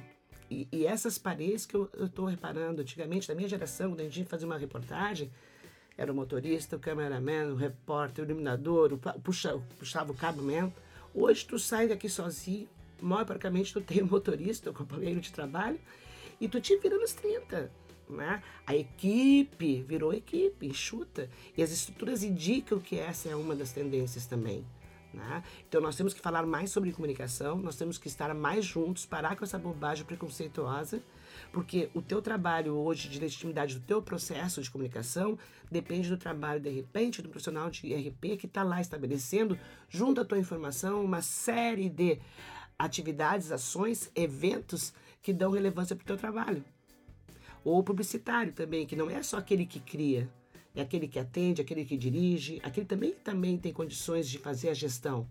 E, 0.53 0.69
e 0.71 0.87
essas 0.87 1.17
paredes 1.17 1.65
que 1.65 1.75
eu 1.75 1.89
estou 1.99 2.27
reparando, 2.27 2.83
antigamente, 2.83 3.27
da 3.27 3.35
minha 3.35 3.49
geração, 3.49 3.91
quando 3.91 4.01
a 4.01 4.05
gente 4.05 4.25
fazia 4.25 4.47
uma 4.47 4.59
reportagem, 4.59 5.31
era 5.97 6.13
o 6.13 6.15
motorista, 6.15 6.77
o 6.77 6.79
cameraman, 6.79 7.53
o 7.53 7.57
repórter, 7.57 8.23
o 8.23 8.29
iluminador, 8.29 8.93
o 8.93 8.99
puxa, 8.99 9.59
puxava 9.79 10.13
o 10.13 10.15
cabo 10.15 10.43
mesmo. 10.43 10.73
Hoje 11.15 11.47
tu 11.47 11.59
sai 11.59 11.89
daqui 11.89 12.07
sozinho, 12.07 12.69
maior 13.01 13.25
praticamente 13.25 13.73
tu 13.73 13.81
tem 13.81 14.03
o 14.03 14.07
motorista, 14.11 14.71
o 14.71 14.75
companheiro 14.75 15.21
de 15.21 15.33
trabalho, 15.33 15.81
e 16.39 16.47
tu 16.49 16.61
te 16.61 16.77
vira 16.77 16.99
nos 16.99 17.15
30. 17.15 17.73
Né? 18.11 18.43
A 18.67 18.77
equipe 18.77 19.83
virou 19.83 20.13
equipe, 20.13 20.67
enxuta. 20.67 21.31
E 21.57 21.63
as 21.63 21.71
estruturas 21.73 22.23
indicam 22.23 22.79
que 22.79 22.99
essa 22.99 23.31
é 23.31 23.35
uma 23.37 23.55
das 23.55 23.73
tendências 23.73 24.27
também. 24.27 24.67
Né? 25.13 25.43
Então 25.69 25.81
nós 25.81 25.97
temos 25.97 26.15
que 26.15 26.21
falar 26.21 26.47
mais 26.47 26.71
sobre 26.71 26.93
comunicação, 26.93 27.59
nós 27.59 27.77
temos 27.77 27.99
que 27.99 28.09
estar 28.09 28.35
mais 28.35 28.65
juntos, 28.65 29.05
parar 29.05 29.37
com 29.37 29.45
essa 29.45 29.59
bobagem 29.59 30.05
preconceituosa, 30.05 31.03
porque 31.53 31.91
o 31.95 32.01
teu 32.01 32.23
trabalho 32.23 32.75
hoje 32.75 33.09
de 33.09 33.21
legitimidade 33.21 33.79
do 33.79 33.85
teu 33.85 34.01
processo 34.01 34.63
de 34.63 34.71
comunicação 34.71 35.39
depende 35.71 36.09
do 36.09 36.17
trabalho, 36.17 36.61
de 36.61 36.71
repente, 36.71 37.21
do 37.21 37.29
profissional 37.29 37.71
de 37.71 37.93
RP 37.95 38.39
que 38.39 38.47
está 38.47 38.63
lá 38.63 38.81
estabelecendo, 38.81 39.59
junto 39.89 40.21
à 40.21 40.25
tua 40.25 40.39
informação, 40.39 41.05
uma 41.05 41.21
série 41.21 41.89
de 41.89 42.19
atividades, 42.79 43.53
ações, 43.53 44.11
eventos 44.15 44.93
que 45.23 45.33
dão 45.33 45.51
relevância 45.51 45.95
para 45.95 46.03
o 46.03 46.07
teu 46.07 46.17
trabalho. 46.17 46.65
Ou 47.65 47.83
publicitário 47.83 48.53
também, 48.53 48.87
que 48.87 48.97
não 48.97 49.09
é 49.09 49.23
só 49.23 49.37
aquele 49.37 49.65
que 49.65 49.79
cria, 49.79 50.29
é 50.75 50.81
aquele 50.83 51.07
que 51.07 51.19
atende, 51.19 51.61
aquele 51.61 51.85
que 51.85 51.97
dirige, 51.97 52.61
aquele 52.63 52.87
também 52.87 53.13
também 53.13 53.59
tem 53.59 53.73
condições 53.73 54.29
de 54.29 54.39
fazer 54.39 54.71
a 54.71 54.75
gestão. 54.75 55.29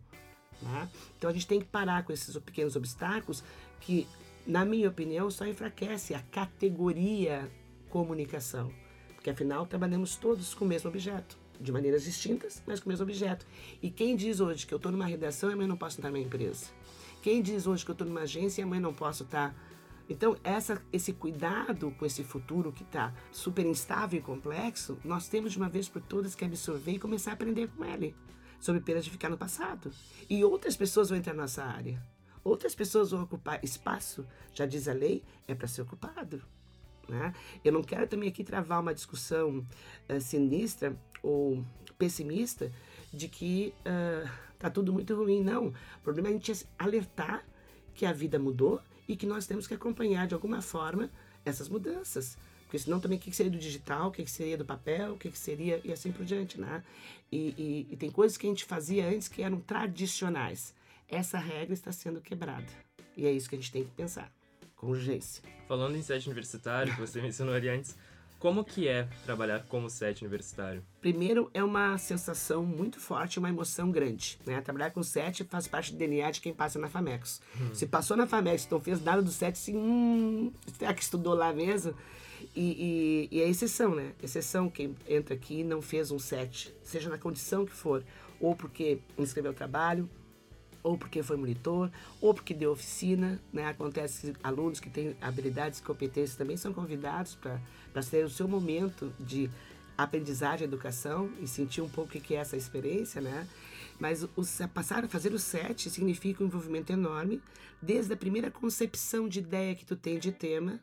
Né? 0.61 0.89
Então 1.17 1.29
a 1.29 1.33
gente 1.33 1.47
tem 1.47 1.59
que 1.59 1.65
parar 1.65 2.03
com 2.03 2.13
esses 2.13 2.35
pequenos 2.37 2.75
obstáculos 2.75 3.43
que, 3.79 4.07
na 4.45 4.63
minha 4.63 4.89
opinião, 4.89 5.29
só 5.31 5.45
enfraquece 5.45 6.13
a 6.13 6.21
categoria 6.21 7.51
comunicação, 7.89 8.71
porque 9.15 9.29
afinal 9.29 9.65
trabalhamos 9.65 10.15
todos 10.15 10.53
com 10.53 10.63
o 10.63 10.67
mesmo 10.67 10.89
objeto, 10.89 11.37
de 11.59 11.71
maneiras 11.71 12.03
distintas, 12.03 12.61
mas 12.65 12.79
com 12.79 12.85
o 12.85 12.89
mesmo 12.89 13.03
objeto. 13.03 13.45
E 13.81 13.89
quem 13.89 14.15
diz 14.15 14.39
hoje 14.39 14.65
que 14.65 14.73
eu 14.73 14.77
estou 14.77 14.91
numa 14.91 15.05
redação 15.05 15.49
e 15.49 15.53
amanhã 15.53 15.67
não 15.67 15.77
posso 15.77 15.97
estar 15.97 16.07
na 16.07 16.13
minha 16.13 16.25
empresa? 16.25 16.67
Quem 17.21 17.41
diz 17.41 17.67
hoje 17.67 17.83
que 17.83 17.91
eu 17.91 17.93
estou 17.93 18.07
numa 18.07 18.21
agência 18.21 18.61
e 18.61 18.63
amanhã 18.63 18.81
não 18.81 18.93
posso 18.93 19.23
estar 19.23 19.55
então, 20.11 20.35
essa, 20.43 20.81
esse 20.91 21.13
cuidado 21.13 21.91
com 21.91 22.05
esse 22.05 22.21
futuro 22.21 22.73
que 22.73 22.83
está 22.83 23.13
super 23.31 23.65
instável 23.65 24.19
e 24.19 24.21
complexo, 24.21 24.99
nós 25.05 25.29
temos 25.29 25.53
de 25.53 25.57
uma 25.57 25.69
vez 25.69 25.87
por 25.87 26.01
todas 26.01 26.35
que 26.35 26.43
absorver 26.43 26.91
e 26.91 26.99
começar 26.99 27.31
a 27.31 27.33
aprender 27.33 27.69
com 27.69 27.85
ele, 27.85 28.13
sob 28.59 28.81
pena 28.81 28.99
de 28.99 29.09
ficar 29.09 29.29
no 29.29 29.37
passado. 29.37 29.89
E 30.29 30.43
outras 30.43 30.75
pessoas 30.75 31.07
vão 31.09 31.17
entrar 31.17 31.33
na 31.33 31.43
nossa 31.43 31.63
área. 31.63 32.03
Outras 32.43 32.75
pessoas 32.75 33.11
vão 33.11 33.23
ocupar 33.23 33.63
espaço, 33.63 34.27
já 34.53 34.65
diz 34.65 34.89
a 34.89 34.93
lei, 34.93 35.23
é 35.47 35.55
para 35.55 35.67
ser 35.67 35.83
ocupado. 35.83 36.43
Né? 37.07 37.33
Eu 37.63 37.71
não 37.71 37.81
quero 37.81 38.05
também 38.05 38.27
aqui 38.27 38.43
travar 38.43 38.81
uma 38.81 38.93
discussão 38.93 39.65
uh, 40.09 40.19
sinistra 40.19 40.93
ou 41.23 41.63
pessimista 41.97 42.69
de 43.13 43.29
que 43.29 43.73
uh, 43.85 44.69
tudo 44.73 44.91
muito 44.91 45.15
ruim. 45.15 45.41
Não. 45.41 45.67
O 45.67 46.01
problema 46.03 46.27
é 46.27 46.31
a 46.31 46.33
gente 46.33 46.67
alertar 46.77 47.45
que 47.93 48.05
a 48.05 48.11
vida 48.11 48.37
mudou 48.37 48.81
e 49.07 49.15
que 49.15 49.25
nós 49.25 49.45
temos 49.45 49.67
que 49.67 49.73
acompanhar 49.73 50.27
de 50.27 50.33
alguma 50.33 50.61
forma 50.61 51.09
essas 51.45 51.67
mudanças. 51.69 52.37
Porque 52.63 52.79
senão 52.79 52.99
também 52.99 53.17
o 53.17 53.21
que 53.21 53.31
seria 53.33 53.51
do 53.51 53.57
digital, 53.57 54.07
o 54.07 54.11
que 54.11 54.25
seria 54.25 54.57
do 54.57 54.63
papel, 54.63 55.13
o 55.13 55.17
que 55.17 55.29
seria 55.37 55.81
e 55.83 55.91
assim 55.91 56.11
por 56.11 56.25
diante, 56.25 56.59
né? 56.59 56.81
E, 57.29 57.53
e, 57.57 57.93
e 57.93 57.97
tem 57.97 58.09
coisas 58.09 58.37
que 58.37 58.47
a 58.47 58.49
gente 58.49 58.63
fazia 58.63 59.07
antes 59.07 59.27
que 59.27 59.41
eram 59.41 59.59
tradicionais. 59.59 60.73
Essa 61.09 61.37
regra 61.37 61.73
está 61.73 61.91
sendo 61.91 62.21
quebrada. 62.21 62.67
E 63.17 63.25
é 63.25 63.31
isso 63.31 63.49
que 63.49 63.55
a 63.55 63.57
gente 63.57 63.71
tem 63.71 63.83
que 63.83 63.91
pensar, 63.91 64.31
com 64.77 64.87
urgência. 64.87 65.43
Falando 65.67 65.97
em 65.97 66.01
site 66.01 66.27
universitário, 66.27 66.93
que 66.93 66.99
você 67.01 67.21
mencionou 67.21 67.53
ali 67.53 67.67
antes, 67.67 67.97
como 68.41 68.65
que 68.65 68.87
é 68.87 69.07
trabalhar 69.23 69.63
como 69.69 69.87
set 69.87 70.23
universitário? 70.23 70.83
Primeiro, 70.99 71.51
é 71.53 71.63
uma 71.63 71.95
sensação 71.99 72.65
muito 72.65 72.99
forte, 72.99 73.37
uma 73.37 73.47
emoção 73.47 73.91
grande. 73.91 74.39
Né? 74.43 74.59
Trabalhar 74.61 74.89
com 74.89 75.03
set 75.03 75.43
faz 75.43 75.67
parte 75.67 75.91
do 75.93 75.99
DNA 75.99 76.31
de 76.31 76.41
quem 76.41 76.51
passa 76.51 76.79
na 76.79 76.89
FAMEX. 76.89 77.39
Hum. 77.55 77.69
Se 77.75 77.85
passou 77.85 78.17
na 78.17 78.25
FAMEX, 78.25 78.65
então 78.65 78.81
fez 78.81 79.01
nada 79.03 79.21
do 79.21 79.29
set, 79.29 79.53
assim, 79.53 79.77
hum, 79.77 80.51
será 80.75 80.91
que 80.91 81.03
estudou 81.03 81.35
lá 81.35 81.53
mesmo? 81.53 81.93
E, 82.55 83.29
e, 83.31 83.37
e 83.37 83.41
é 83.41 83.47
exceção, 83.47 83.93
né? 83.93 84.11
Exceção 84.21 84.71
quem 84.71 84.95
entra 85.07 85.35
aqui 85.35 85.59
e 85.59 85.63
não 85.63 85.79
fez 85.79 86.09
um 86.09 86.17
set, 86.17 86.73
seja 86.81 87.11
na 87.11 87.19
condição 87.19 87.63
que 87.63 87.71
for, 87.71 88.03
ou 88.39 88.55
porque 88.55 88.97
inscreveu 89.19 89.51
o 89.51 89.55
trabalho, 89.55 90.09
ou 90.83 90.97
porque 90.97 91.21
foi 91.23 91.37
monitor, 91.37 91.91
ou 92.19 92.33
porque 92.33 92.53
deu 92.53 92.71
oficina. 92.71 93.39
Né? 93.51 93.65
Acontece 93.65 94.31
que 94.31 94.39
alunos 94.43 94.79
que 94.79 94.89
têm 94.89 95.15
habilidades 95.21 95.79
e 95.79 95.83
competências 95.83 96.35
também 96.35 96.57
são 96.57 96.73
convidados 96.73 97.35
para 97.35 98.03
ter 98.03 98.25
o 98.25 98.29
seu 98.29 98.47
momento 98.47 99.13
de 99.19 99.49
aprendizagem, 99.97 100.65
educação 100.65 101.29
e 101.39 101.47
sentir 101.47 101.81
um 101.81 101.89
pouco 101.89 102.17
o 102.17 102.21
que 102.21 102.33
é 102.33 102.37
essa 102.37 102.57
experiência, 102.57 103.21
né? 103.21 103.47
Mas 103.99 104.23
o, 104.23 104.29
passar 104.73 105.05
a 105.05 105.07
fazer 105.07 105.31
o 105.33 105.39
set 105.39 105.89
significa 105.89 106.43
um 106.43 106.47
envolvimento 106.47 106.91
enorme, 106.91 107.41
desde 107.81 108.13
a 108.13 108.17
primeira 108.17 108.49
concepção 108.49 109.29
de 109.29 109.39
ideia 109.39 109.75
que 109.75 109.85
tu 109.85 109.95
tem 109.95 110.17
de 110.17 110.31
tema, 110.31 110.79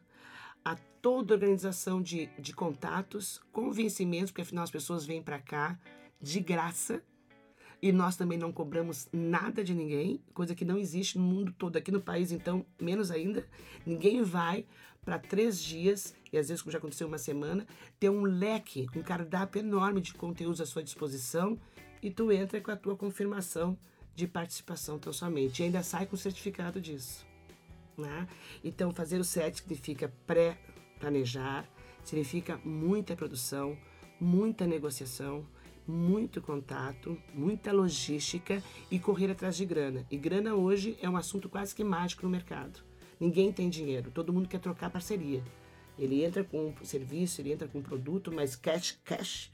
a 0.64 0.76
toda 1.02 1.34
organização 1.34 2.00
de, 2.00 2.28
de 2.38 2.52
contatos, 2.52 3.40
convencimentos, 3.50 4.30
porque 4.30 4.42
afinal 4.42 4.64
as 4.64 4.70
pessoas 4.70 5.04
vêm 5.04 5.22
para 5.22 5.38
cá 5.38 5.78
de 6.20 6.40
graça, 6.40 7.02
e 7.80 7.92
nós 7.92 8.16
também 8.16 8.36
não 8.36 8.52
cobramos 8.52 9.08
nada 9.12 9.62
de 9.62 9.74
ninguém, 9.74 10.20
coisa 10.34 10.54
que 10.54 10.64
não 10.64 10.78
existe 10.78 11.16
no 11.16 11.24
mundo 11.24 11.54
todo. 11.56 11.76
Aqui 11.76 11.92
no 11.92 12.00
país, 12.00 12.32
então, 12.32 12.66
menos 12.80 13.10
ainda. 13.10 13.46
Ninguém 13.86 14.22
vai 14.22 14.66
para 15.04 15.18
três 15.18 15.62
dias, 15.62 16.14
e 16.32 16.36
às 16.36 16.48
vezes, 16.48 16.60
como 16.60 16.72
já 16.72 16.78
aconteceu 16.78 17.06
uma 17.06 17.18
semana, 17.18 17.66
ter 17.98 18.10
um 18.10 18.22
leque, 18.22 18.86
um 18.94 19.02
cardápio 19.02 19.60
enorme 19.60 20.00
de 20.00 20.12
conteúdos 20.12 20.60
à 20.60 20.66
sua 20.66 20.82
disposição 20.82 21.58
e 22.02 22.10
tu 22.10 22.30
entra 22.30 22.60
com 22.60 22.70
a 22.70 22.76
tua 22.76 22.96
confirmação 22.96 23.78
de 24.14 24.26
participação 24.26 24.98
tão 24.98 25.12
somente. 25.12 25.62
E 25.62 25.66
ainda 25.66 25.82
sai 25.82 26.04
com 26.06 26.16
certificado 26.16 26.80
disso. 26.80 27.26
Né? 27.96 28.28
Então, 28.62 28.92
fazer 28.92 29.18
o 29.18 29.24
set 29.24 29.58
significa 29.58 30.12
pré-planejar, 30.26 31.68
significa 32.04 32.60
muita 32.64 33.16
produção, 33.16 33.78
muita 34.20 34.66
negociação, 34.66 35.46
muito 35.88 36.42
contato, 36.42 37.16
muita 37.32 37.72
logística 37.72 38.62
e 38.90 38.98
correr 38.98 39.30
atrás 39.30 39.56
de 39.56 39.64
grana. 39.64 40.06
E 40.10 40.18
grana 40.18 40.54
hoje 40.54 40.98
é 41.00 41.08
um 41.08 41.16
assunto 41.16 41.48
quase 41.48 41.74
que 41.74 41.82
mágico 41.82 42.24
no 42.24 42.28
mercado. 42.28 42.80
Ninguém 43.18 43.50
tem 43.50 43.70
dinheiro, 43.70 44.10
todo 44.10 44.32
mundo 44.32 44.48
quer 44.48 44.60
trocar 44.60 44.90
parceria. 44.90 45.42
Ele 45.98 46.22
entra 46.22 46.44
com 46.44 46.68
um 46.68 46.84
serviço, 46.84 47.40
ele 47.40 47.52
entra 47.52 47.66
com 47.66 47.78
um 47.78 47.82
produto, 47.82 48.30
mas 48.30 48.54
cash, 48.54 49.00
cash, 49.02 49.50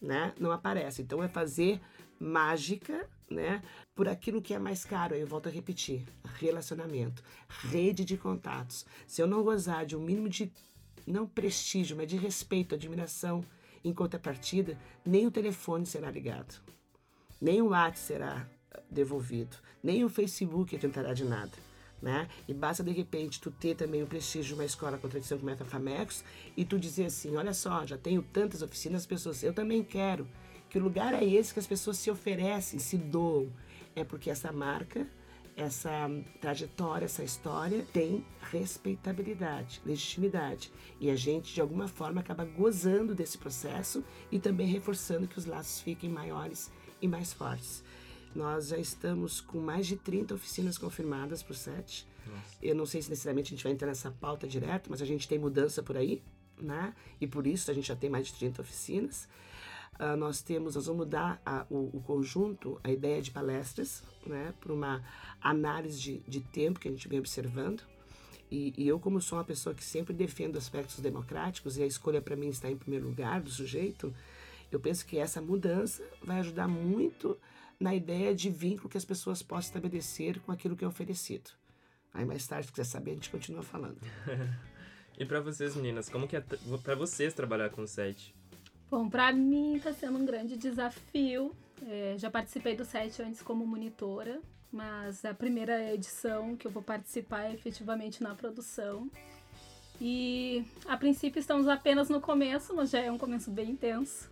né, 0.00 0.34
não 0.38 0.52
aparece. 0.52 1.00
Então 1.00 1.22
é 1.22 1.28
fazer 1.28 1.80
mágica, 2.20 3.08
né, 3.28 3.62
por 3.94 4.08
aquilo 4.08 4.42
que 4.42 4.52
é 4.52 4.58
mais 4.58 4.84
caro. 4.84 5.14
Eu 5.14 5.26
volto 5.26 5.48
a 5.48 5.52
repetir: 5.52 6.04
relacionamento, 6.34 7.22
rede 7.48 8.04
de 8.04 8.16
contatos. 8.16 8.84
Se 9.06 9.22
eu 9.22 9.26
não 9.26 9.42
gozar 9.42 9.86
de 9.86 9.96
um 9.96 10.00
mínimo 10.00 10.28
de 10.28 10.52
não 11.06 11.26
prestígio, 11.26 11.96
mas 11.96 12.06
de 12.06 12.16
respeito, 12.16 12.74
admiração, 12.74 13.42
em 13.88 13.94
contrapartida, 13.94 14.78
nem 15.04 15.26
o 15.26 15.30
telefone 15.30 15.86
será 15.86 16.10
ligado, 16.10 16.60
nem 17.40 17.62
o 17.62 17.68
WhatsApp 17.68 17.98
será 17.98 18.48
eh, 18.70 18.82
devolvido, 18.90 19.56
nem 19.82 20.04
o 20.04 20.08
Facebook 20.08 20.76
adiantará 20.76 21.12
de 21.12 21.24
nada. 21.24 21.52
Né? 22.00 22.28
E 22.46 22.54
basta 22.54 22.84
de 22.84 22.92
repente 22.92 23.40
tu 23.40 23.50
ter 23.50 23.74
também 23.74 24.04
o 24.04 24.06
prestígio 24.06 24.48
de 24.48 24.54
uma 24.54 24.64
escola 24.64 24.96
com 24.98 25.08
tradição 25.08 25.36
como 25.36 25.50
a 25.50 25.56
FAMEX 25.56 26.24
e 26.56 26.64
tu 26.64 26.78
dizer 26.78 27.06
assim, 27.06 27.36
olha 27.36 27.52
só, 27.52 27.84
já 27.84 27.98
tenho 27.98 28.22
tantas 28.22 28.62
oficinas, 28.62 29.00
as 29.02 29.06
pessoas, 29.06 29.42
eu 29.42 29.52
também 29.52 29.82
quero. 29.82 30.24
Que 30.70 30.78
o 30.78 30.82
lugar 30.82 31.12
é 31.12 31.24
esse 31.24 31.52
que 31.52 31.58
as 31.58 31.66
pessoas 31.66 31.98
se 31.98 32.08
oferecem, 32.08 32.78
se 32.78 32.96
doam. 32.96 33.50
É 33.96 34.04
porque 34.04 34.30
essa 34.30 34.52
marca 34.52 35.08
essa 35.58 36.08
trajetória, 36.40 37.04
essa 37.04 37.24
história 37.24 37.84
tem 37.92 38.24
respeitabilidade, 38.40 39.82
legitimidade. 39.84 40.72
E 41.00 41.10
a 41.10 41.16
gente, 41.16 41.52
de 41.52 41.60
alguma 41.60 41.88
forma, 41.88 42.20
acaba 42.20 42.44
gozando 42.44 43.12
desse 43.12 43.36
processo 43.36 44.04
e 44.30 44.38
também 44.38 44.68
reforçando 44.68 45.26
que 45.26 45.36
os 45.36 45.44
laços 45.44 45.80
fiquem 45.80 46.08
maiores 46.08 46.70
e 47.02 47.08
mais 47.08 47.32
fortes. 47.32 47.82
Nós 48.34 48.68
já 48.68 48.78
estamos 48.78 49.40
com 49.40 49.58
mais 49.58 49.86
de 49.86 49.96
30 49.96 50.34
oficinas 50.34 50.78
confirmadas 50.78 51.42
para 51.42 51.52
o 51.52 51.56
SET. 51.56 52.06
Eu 52.62 52.74
não 52.76 52.86
sei 52.86 53.02
se 53.02 53.10
necessariamente 53.10 53.52
a 53.52 53.56
gente 53.56 53.64
vai 53.64 53.72
entrar 53.72 53.88
nessa 53.88 54.12
pauta 54.12 54.46
direto, 54.46 54.88
mas 54.90 55.02
a 55.02 55.06
gente 55.06 55.26
tem 55.26 55.38
mudança 55.38 55.82
por 55.82 55.96
aí, 55.96 56.22
né? 56.60 56.94
E 57.20 57.26
por 57.26 57.46
isso 57.46 57.70
a 57.70 57.74
gente 57.74 57.88
já 57.88 57.96
tem 57.96 58.08
mais 58.08 58.28
de 58.28 58.34
30 58.34 58.62
oficinas. 58.62 59.26
Uh, 59.98 60.16
nós 60.16 60.40
temos, 60.40 60.76
nós 60.76 60.86
vamos 60.86 61.06
mudar 61.06 61.42
a, 61.44 61.66
o, 61.68 61.90
o, 61.92 62.00
conjunto, 62.00 62.80
a 62.84 62.90
ideia 62.90 63.20
de 63.20 63.32
palestras, 63.32 64.04
né, 64.24 64.54
para 64.60 64.72
uma 64.72 65.04
análise 65.40 66.00
de, 66.00 66.18
de, 66.20 66.40
tempo 66.40 66.78
que 66.78 66.86
a 66.86 66.90
gente 66.90 67.08
vem 67.08 67.18
observando. 67.18 67.82
E, 68.48 68.72
e, 68.76 68.86
eu, 68.86 69.00
como 69.00 69.20
sou 69.20 69.38
uma 69.38 69.44
pessoa 69.44 69.74
que 69.74 69.82
sempre 69.82 70.14
defendo 70.14 70.56
aspectos 70.56 71.00
democráticos 71.00 71.76
e 71.76 71.82
a 71.82 71.86
escolha 71.86 72.22
para 72.22 72.36
mim 72.36 72.48
está 72.48 72.70
em 72.70 72.76
primeiro 72.76 73.08
lugar 73.08 73.40
do 73.40 73.50
sujeito, 73.50 74.14
eu 74.70 74.78
penso 74.78 75.04
que 75.04 75.18
essa 75.18 75.40
mudança 75.40 76.02
vai 76.22 76.38
ajudar 76.38 76.68
muito 76.68 77.36
na 77.80 77.92
ideia 77.92 78.32
de 78.32 78.50
vínculo 78.50 78.88
que 78.88 78.98
as 78.98 79.04
pessoas 79.04 79.42
possam 79.42 79.68
estabelecer 79.68 80.38
com 80.40 80.52
aquilo 80.52 80.76
que 80.76 80.84
é 80.84 80.88
oferecido. 80.88 81.50
Aí 82.14 82.24
mais 82.24 82.46
tarde, 82.46 82.66
se 82.66 82.72
quiser 82.72 82.84
saber, 82.84 83.10
a 83.10 83.14
gente 83.14 83.30
continua 83.30 83.62
falando. 83.62 83.98
e 85.18 85.24
para 85.24 85.40
vocês, 85.40 85.74
meninas, 85.74 86.08
como 86.08 86.28
que 86.28 86.36
é 86.36 86.40
para 86.40 86.94
vocês 86.94 87.34
trabalhar 87.34 87.70
com 87.70 87.82
o 87.82 87.86
site? 87.86 88.37
Bom, 88.90 89.06
para 89.08 89.30
mim 89.32 89.76
está 89.76 89.92
sendo 89.92 90.18
um 90.18 90.24
grande 90.24 90.56
desafio. 90.56 91.52
É, 91.86 92.14
já 92.16 92.30
participei 92.30 92.74
do 92.74 92.86
site 92.86 93.20
antes 93.20 93.42
como 93.42 93.66
monitora, 93.66 94.40
mas 94.72 95.24
a 95.24 95.34
primeira 95.34 95.92
edição 95.92 96.56
que 96.56 96.66
eu 96.66 96.70
vou 96.70 96.82
participar 96.82 97.50
é 97.50 97.54
efetivamente 97.54 98.22
na 98.22 98.34
produção. 98.34 99.10
E 100.00 100.64
a 100.86 100.96
princípio 100.96 101.38
estamos 101.38 101.68
apenas 101.68 102.08
no 102.08 102.20
começo, 102.20 102.74
mas 102.74 102.88
já 102.88 103.00
é 103.00 103.12
um 103.12 103.18
começo 103.18 103.50
bem 103.50 103.72
intenso. 103.72 104.30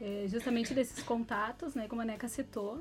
É, 0.00 0.26
justamente 0.28 0.72
desses 0.72 1.02
contatos, 1.02 1.74
né, 1.74 1.88
como 1.88 2.00
a 2.00 2.04
Neca 2.04 2.28
citou. 2.28 2.80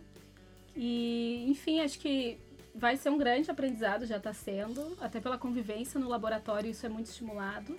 E, 0.75 1.45
enfim, 1.47 1.79
acho 1.79 1.97
que 1.97 2.38
vai 2.75 2.97
ser 2.97 3.09
um 3.09 3.17
grande 3.17 3.50
aprendizado, 3.50 4.05
já 4.05 4.17
está 4.17 4.33
sendo, 4.33 4.95
até 5.01 5.19
pela 5.19 5.38
convivência 5.39 6.00
no 6.00 6.07
laboratório, 6.07 6.69
isso 6.69 6.85
é 6.85 6.89
muito 6.89 7.07
estimulado. 7.07 7.77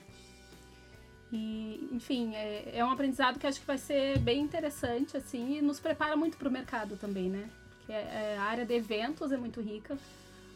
E, 1.33 1.89
enfim, 1.93 2.35
é, 2.35 2.79
é 2.79 2.85
um 2.85 2.91
aprendizado 2.91 3.39
que 3.39 3.47
acho 3.47 3.61
que 3.61 3.67
vai 3.67 3.79
ser 3.79 4.19
bem 4.19 4.41
interessante, 4.41 5.17
assim, 5.17 5.59
e 5.59 5.63
nos 5.63 5.81
prepara 5.81 6.17
muito 6.17 6.37
para 6.37 6.49
o 6.49 6.53
mercado 6.53 6.97
também, 6.97 7.29
né? 7.29 7.49
Porque 7.79 7.93
é, 7.93 8.37
a 8.39 8.45
área 8.45 8.65
de 8.65 8.75
eventos 8.75 9.33
é 9.33 9.37
muito 9.37 9.61
rica, 9.61 9.99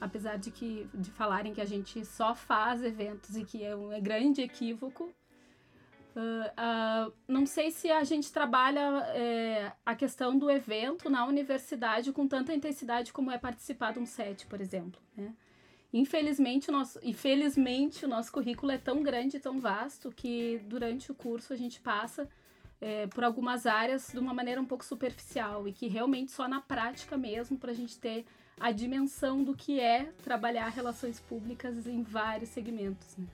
apesar 0.00 0.38
de 0.38 0.50
que 0.50 0.88
de 0.94 1.10
falarem 1.10 1.52
que 1.52 1.60
a 1.60 1.64
gente 1.64 2.04
só 2.04 2.34
faz 2.34 2.82
eventos 2.82 3.36
e 3.36 3.44
que 3.44 3.64
é 3.64 3.74
um 3.74 3.92
é 3.92 4.00
grande 4.00 4.40
equívoco. 4.40 5.12
Uh, 6.16 7.08
uh, 7.08 7.12
não 7.28 7.46
sei 7.46 7.70
se 7.70 7.90
a 7.90 8.02
gente 8.02 8.32
trabalha 8.32 8.80
é, 9.14 9.72
a 9.86 9.94
questão 9.94 10.36
do 10.36 10.50
evento 10.50 11.08
na 11.08 11.24
universidade 11.24 12.12
com 12.12 12.26
tanta 12.26 12.52
intensidade 12.52 13.12
como 13.12 13.30
é 13.30 13.38
participar 13.38 13.92
de 13.92 14.00
um 14.00 14.06
set, 14.06 14.46
por 14.46 14.60
exemplo. 14.60 15.00
Né? 15.16 15.32
Infelizmente, 15.92 16.68
o 16.68 16.72
nosso, 16.72 16.98
infelizmente, 17.02 18.04
o 18.04 18.08
nosso 18.08 18.30
currículo 18.30 18.70
é 18.70 18.78
tão 18.78 19.02
grande 19.02 19.38
e 19.38 19.40
tão 19.40 19.58
vasto 19.58 20.10
que 20.10 20.60
durante 20.66 21.10
o 21.10 21.14
curso 21.14 21.52
a 21.52 21.56
gente 21.56 21.80
passa 21.80 22.28
é, 22.80 23.06
por 23.06 23.24
algumas 23.24 23.66
áreas 23.66 24.08
de 24.12 24.18
uma 24.18 24.34
maneira 24.34 24.60
um 24.60 24.66
pouco 24.66 24.84
superficial 24.84 25.66
e 25.66 25.72
que 25.72 25.88
realmente 25.88 26.30
só 26.30 26.46
na 26.46 26.60
prática 26.60 27.16
mesmo 27.16 27.56
para 27.56 27.70
a 27.70 27.74
gente 27.74 27.98
ter 27.98 28.26
a 28.60 28.70
dimensão 28.70 29.42
do 29.42 29.54
que 29.54 29.80
é 29.80 30.12
trabalhar 30.22 30.68
relações 30.68 31.20
públicas 31.20 31.86
em 31.86 32.02
vários 32.02 32.50
segmentos. 32.50 33.16
Né? 33.16 33.26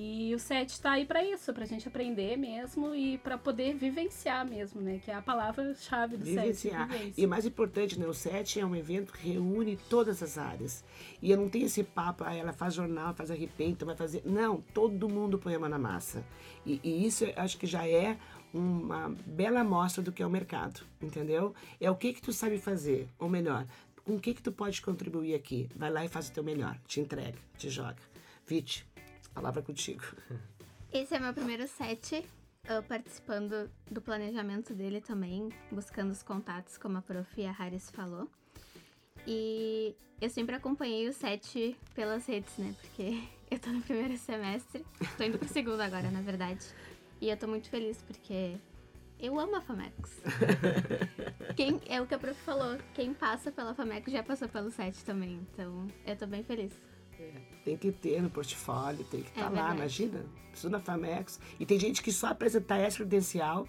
E 0.00 0.32
o 0.32 0.38
SET 0.38 0.70
está 0.70 0.92
aí 0.92 1.04
para 1.04 1.24
isso, 1.24 1.52
para 1.52 1.64
a 1.64 1.66
gente 1.66 1.88
aprender 1.88 2.36
mesmo 2.36 2.94
e 2.94 3.18
para 3.18 3.36
poder 3.36 3.74
vivenciar 3.74 4.48
mesmo, 4.48 4.80
né? 4.80 5.00
Que 5.04 5.10
é 5.10 5.14
a 5.14 5.20
palavra-chave 5.20 6.16
do 6.16 6.24
vivenciar. 6.24 6.88
SET. 6.88 7.14
E 7.16 7.26
mais 7.26 7.44
importante, 7.44 7.98
né? 7.98 8.06
O 8.06 8.14
SET 8.14 8.60
é 8.60 8.64
um 8.64 8.76
evento 8.76 9.12
que 9.12 9.28
reúne 9.28 9.76
todas 9.90 10.22
as 10.22 10.38
áreas. 10.38 10.84
E 11.20 11.32
eu 11.32 11.36
não 11.36 11.48
tenho 11.48 11.66
esse 11.66 11.82
papo, 11.82 12.22
ah, 12.22 12.32
ela 12.32 12.52
faz 12.52 12.74
jornal, 12.74 13.12
faz 13.12 13.28
arrepento, 13.28 13.84
vai 13.84 13.96
fazer. 13.96 14.22
Não, 14.24 14.60
todo 14.72 15.08
mundo 15.08 15.36
põe 15.36 15.56
a 15.56 15.58
mão 15.58 15.68
na 15.68 15.80
massa. 15.80 16.24
E, 16.64 16.78
e 16.84 17.04
isso 17.04 17.24
acho 17.34 17.58
que 17.58 17.66
já 17.66 17.84
é 17.84 18.16
uma 18.54 19.12
bela 19.26 19.62
amostra 19.62 20.00
do 20.00 20.12
que 20.12 20.22
é 20.22 20.26
o 20.26 20.30
mercado, 20.30 20.80
entendeu? 21.02 21.52
É 21.80 21.90
o 21.90 21.96
que 21.96 22.12
que 22.12 22.22
tu 22.22 22.32
sabe 22.32 22.56
fazer, 22.60 23.08
ou 23.18 23.28
melhor, 23.28 23.66
com 24.04 24.14
o 24.14 24.20
que 24.20 24.32
que 24.32 24.42
tu 24.42 24.52
pode 24.52 24.80
contribuir 24.80 25.34
aqui. 25.34 25.68
Vai 25.74 25.90
lá 25.90 26.04
e 26.04 26.08
faz 26.08 26.28
o 26.28 26.32
teu 26.32 26.44
melhor, 26.44 26.78
te 26.86 27.00
entrega, 27.00 27.38
te 27.56 27.68
joga. 27.68 27.98
Vite, 28.48 28.86
palavra 29.38 29.62
contigo. 29.62 30.02
Esse 30.92 31.14
é 31.14 31.20
meu 31.20 31.32
primeiro 31.32 31.68
set, 31.68 32.24
eu 32.68 32.82
participando 32.82 33.70
do 33.88 34.00
planejamento 34.00 34.74
dele 34.74 35.00
também, 35.00 35.48
buscando 35.70 36.10
os 36.10 36.22
contatos, 36.24 36.76
como 36.76 36.98
a 36.98 37.02
prof. 37.02 37.40
Harris 37.40 37.88
falou. 37.90 38.28
E 39.26 39.94
eu 40.20 40.28
sempre 40.28 40.56
acompanhei 40.56 41.08
o 41.08 41.12
set 41.12 41.76
pelas 41.94 42.26
redes, 42.26 42.56
né? 42.58 42.74
Porque 42.80 43.22
eu 43.48 43.58
tô 43.60 43.70
no 43.70 43.80
primeiro 43.80 44.16
semestre, 44.18 44.84
tô 45.16 45.22
indo 45.22 45.38
pro 45.38 45.48
segundo 45.48 45.80
agora, 45.80 46.10
na 46.10 46.20
verdade. 46.20 46.66
E 47.20 47.30
eu 47.30 47.36
tô 47.36 47.46
muito 47.46 47.68
feliz 47.68 48.02
porque 48.02 48.56
eu 49.20 49.38
amo 49.38 49.54
a 49.54 49.60
Famex. 49.60 50.20
quem, 51.54 51.80
é 51.86 52.00
o 52.00 52.06
que 52.06 52.14
a 52.14 52.18
prof 52.18 52.40
falou, 52.40 52.76
quem 52.92 53.14
passa 53.14 53.52
pela 53.52 53.72
Famex 53.72 54.10
já 54.10 54.22
passou 54.22 54.48
pelo 54.48 54.70
set 54.70 55.04
também. 55.04 55.46
Então 55.52 55.86
eu 56.04 56.16
tô 56.16 56.26
bem 56.26 56.42
feliz. 56.42 56.87
Tem 57.64 57.76
que 57.76 57.92
ter 57.92 58.22
no 58.22 58.30
portfólio, 58.30 59.04
tem 59.04 59.22
que 59.22 59.28
estar 59.28 59.40
É 59.40 59.44
tá 59.44 59.50
lá, 59.50 59.74
imagina. 59.74 60.24
Estuda 60.52 60.78
na 60.78 60.80
Famex. 60.82 61.40
E 61.58 61.66
tem 61.66 61.78
gente 61.78 62.02
que 62.02 62.12
só 62.12 62.28
apresentar 62.28 62.78
essa 62.78 62.98
credencial 62.98 63.66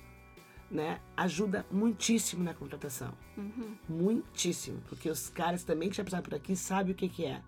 né, 0.69 1.01
ajuda 1.17 1.65
muitíssimo 1.71 2.43
na 2.43 2.53
contratação. 2.53 3.13
Uhum. 3.37 3.75
Muitíssimo. 3.87 4.81
Porque 4.87 5.09
os 5.09 5.29
caras 5.29 5.63
também 5.63 5.89
que 5.89 5.97
já 5.97 6.03
passaram 6.03 6.23
por 6.23 6.35
aqui 6.35 6.55
sabem 6.55 6.93
o 6.93 6.95
que, 6.95 7.09
que 7.09 7.25
é. 7.25 7.41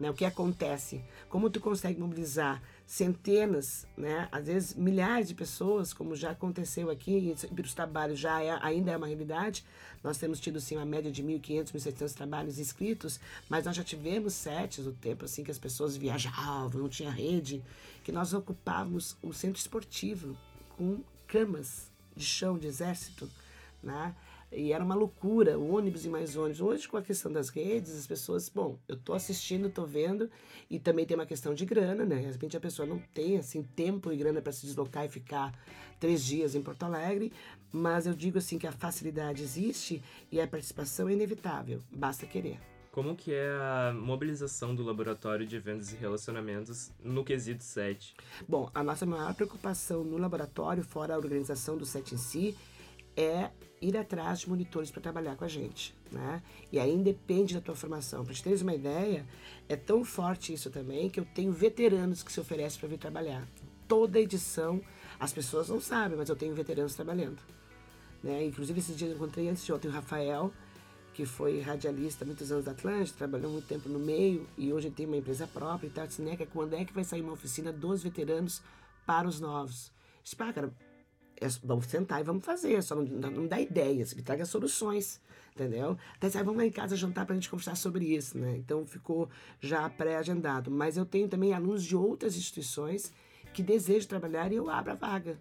Né, 0.00 0.10
o 0.10 0.14
que 0.14 0.24
acontece, 0.24 1.04
como 1.28 1.50
tu 1.50 1.60
consegue 1.60 2.00
mobilizar 2.00 2.60
centenas, 2.86 3.86
né, 3.96 4.28
às 4.30 4.46
vezes 4.46 4.74
milhares 4.74 5.28
de 5.28 5.34
pessoas, 5.34 5.92
como 5.92 6.14
já 6.14 6.30
aconteceu 6.30 6.90
aqui, 6.90 7.34
e 7.34 7.60
os 7.60 7.74
trabalhos 7.74 8.18
já 8.18 8.42
é, 8.42 8.58
ainda 8.62 8.90
é 8.92 8.96
uma 8.96 9.06
realidade. 9.06 9.64
Nós 10.02 10.18
temos 10.18 10.40
tido 10.40 10.60
sim 10.60 10.76
uma 10.76 10.84
média 10.84 11.10
de 11.10 11.22
1.500, 11.22 11.72
1.700 11.72 12.12
trabalhos 12.14 12.58
inscritos, 12.58 13.20
mas 13.48 13.64
nós 13.64 13.76
já 13.76 13.84
tivemos 13.84 14.34
sets 14.34 14.84
do 14.84 14.92
tempo 14.92 15.24
assim 15.24 15.44
que 15.44 15.50
as 15.50 15.58
pessoas 15.58 15.96
viajavam, 15.96 16.82
não 16.82 16.88
tinha 16.88 17.10
rede, 17.10 17.62
que 18.02 18.12
nós 18.12 18.34
ocupávamos 18.34 19.16
o 19.22 19.32
centro 19.32 19.60
esportivo 19.60 20.36
com 20.76 21.00
camas 21.26 21.90
de 22.16 22.24
chão 22.24 22.58
de 22.58 22.66
exército, 22.66 23.30
né? 23.82 24.14
E 24.54 24.72
era 24.72 24.84
uma 24.84 24.94
loucura, 24.94 25.58
ônibus 25.58 26.04
e 26.04 26.08
mais 26.08 26.36
ônibus. 26.36 26.60
Hoje, 26.60 26.86
com 26.86 26.96
a 26.98 27.02
questão 27.02 27.32
das 27.32 27.48
redes, 27.48 27.96
as 27.96 28.06
pessoas, 28.06 28.50
bom, 28.50 28.78
eu 28.86 28.96
tô 28.96 29.14
assistindo, 29.14 29.70
tô 29.70 29.86
vendo, 29.86 30.30
e 30.68 30.78
também 30.78 31.06
tem 31.06 31.16
uma 31.16 31.24
questão 31.24 31.54
de 31.54 31.64
grana, 31.64 32.04
né? 32.04 32.16
De 32.16 32.32
repente 32.32 32.56
a 32.56 32.60
pessoa 32.60 32.86
não 32.86 32.98
tem, 33.14 33.38
assim, 33.38 33.62
tempo 33.62 34.12
e 34.12 34.16
grana 34.16 34.42
para 34.42 34.52
se 34.52 34.66
deslocar 34.66 35.06
e 35.06 35.08
ficar 35.08 35.58
três 35.98 36.22
dias 36.22 36.54
em 36.54 36.62
Porto 36.62 36.82
Alegre, 36.82 37.32
mas 37.72 38.06
eu 38.06 38.12
digo, 38.12 38.38
assim, 38.38 38.58
que 38.58 38.66
a 38.66 38.72
facilidade 38.72 39.42
existe 39.42 40.02
e 40.30 40.40
a 40.40 40.46
participação 40.46 41.08
é 41.08 41.12
inevitável, 41.12 41.80
basta 41.90 42.26
querer. 42.26 42.58
Como 42.92 43.16
que 43.16 43.32
é 43.32 43.48
a 43.48 43.94
mobilização 43.94 44.74
do 44.74 44.82
laboratório 44.82 45.46
de 45.46 45.56
eventos 45.56 45.90
e 45.94 45.96
relacionamentos 45.96 46.92
no 47.02 47.24
quesito 47.24 47.64
7? 47.64 48.14
Bom, 48.46 48.68
a 48.74 48.82
nossa 48.82 49.06
maior 49.06 49.32
preocupação 49.32 50.04
no 50.04 50.18
laboratório, 50.18 50.84
fora 50.84 51.14
a 51.14 51.16
organização 51.16 51.78
do 51.78 51.86
set 51.86 52.14
em 52.14 52.18
si, 52.18 52.54
é 53.16 53.50
ir 53.80 53.96
atrás 53.96 54.40
de 54.40 54.48
monitores 54.48 54.90
para 54.90 55.02
trabalhar 55.02 55.36
com 55.36 55.44
a 55.44 55.48
gente, 55.48 55.94
né? 56.10 56.42
E 56.70 56.78
aí 56.78 56.96
depende 56.98 57.54
da 57.54 57.60
tua 57.60 57.74
formação. 57.74 58.24
Para 58.24 58.34
te 58.34 58.42
teres 58.42 58.62
uma 58.62 58.74
ideia, 58.74 59.26
é 59.68 59.74
tão 59.76 60.04
forte 60.04 60.52
isso 60.52 60.70
também 60.70 61.10
que 61.10 61.18
eu 61.18 61.24
tenho 61.24 61.52
veteranos 61.52 62.22
que 62.22 62.32
se 62.32 62.40
oferecem 62.40 62.78
para 62.78 62.88
vir 62.88 62.98
trabalhar. 62.98 63.46
Toda 63.88 64.20
edição, 64.20 64.80
as 65.18 65.32
pessoas 65.32 65.68
não 65.68 65.80
sabem, 65.80 66.16
mas 66.16 66.28
eu 66.28 66.36
tenho 66.36 66.54
veteranos 66.54 66.94
trabalhando. 66.94 67.42
Né? 68.22 68.46
Inclusive, 68.46 68.78
esses 68.78 68.96
dias 68.96 69.10
eu 69.10 69.16
encontrei 69.16 69.48
antes 69.48 69.64
de 69.64 69.72
ontem 69.72 69.88
o 69.88 69.90
Rafael, 69.90 70.52
que 71.12 71.26
foi 71.26 71.60
radialista 71.60 72.24
muitos 72.24 72.50
anos 72.52 72.64
da 72.64 72.70
Atlântica, 72.70 73.18
trabalhou 73.18 73.50
muito 73.50 73.66
tempo 73.66 73.88
no 73.88 73.98
meio 73.98 74.48
e 74.56 74.72
hoje 74.72 74.90
tem 74.90 75.06
uma 75.06 75.16
empresa 75.16 75.46
própria 75.46 75.88
e 75.88 75.90
tal. 75.90 76.06
Disse, 76.06 76.22
né, 76.22 76.36
quando 76.52 76.74
é 76.74 76.84
que 76.84 76.92
vai 76.92 77.04
sair 77.04 77.20
uma 77.20 77.32
oficina 77.32 77.72
dos 77.72 78.02
veteranos 78.02 78.62
para 79.04 79.28
os 79.28 79.40
novos? 79.40 79.92
Disse, 80.22 80.36
pá, 80.36 80.52
cara, 80.52 80.72
é, 81.44 81.48
vamos 81.62 81.86
sentar 81.86 82.20
e 82.20 82.24
vamos 82.24 82.44
fazer, 82.44 82.82
só 82.82 82.94
não, 82.94 83.02
não, 83.02 83.30
não 83.30 83.46
dá 83.46 83.60
ideias, 83.60 84.14
me 84.14 84.22
traga 84.22 84.44
soluções, 84.44 85.20
entendeu? 85.54 85.96
Até 86.14 86.26
assim, 86.28 86.38
ah, 86.38 86.42
vamos 86.42 86.58
lá 86.58 86.66
em 86.66 86.70
casa 86.70 86.96
jantar 86.96 87.26
pra 87.26 87.34
gente 87.34 87.50
conversar 87.50 87.76
sobre 87.76 88.04
isso, 88.04 88.38
né? 88.38 88.56
Então 88.56 88.86
ficou 88.86 89.28
já 89.60 89.88
pré-agendado. 89.88 90.70
Mas 90.70 90.96
eu 90.96 91.04
tenho 91.04 91.28
também 91.28 91.52
alunos 91.52 91.84
de 91.84 91.96
outras 91.96 92.36
instituições 92.36 93.12
que 93.52 93.62
desejam 93.62 94.08
trabalhar 94.08 94.52
e 94.52 94.56
eu 94.56 94.70
abro 94.70 94.92
a 94.92 94.94
vaga. 94.94 95.38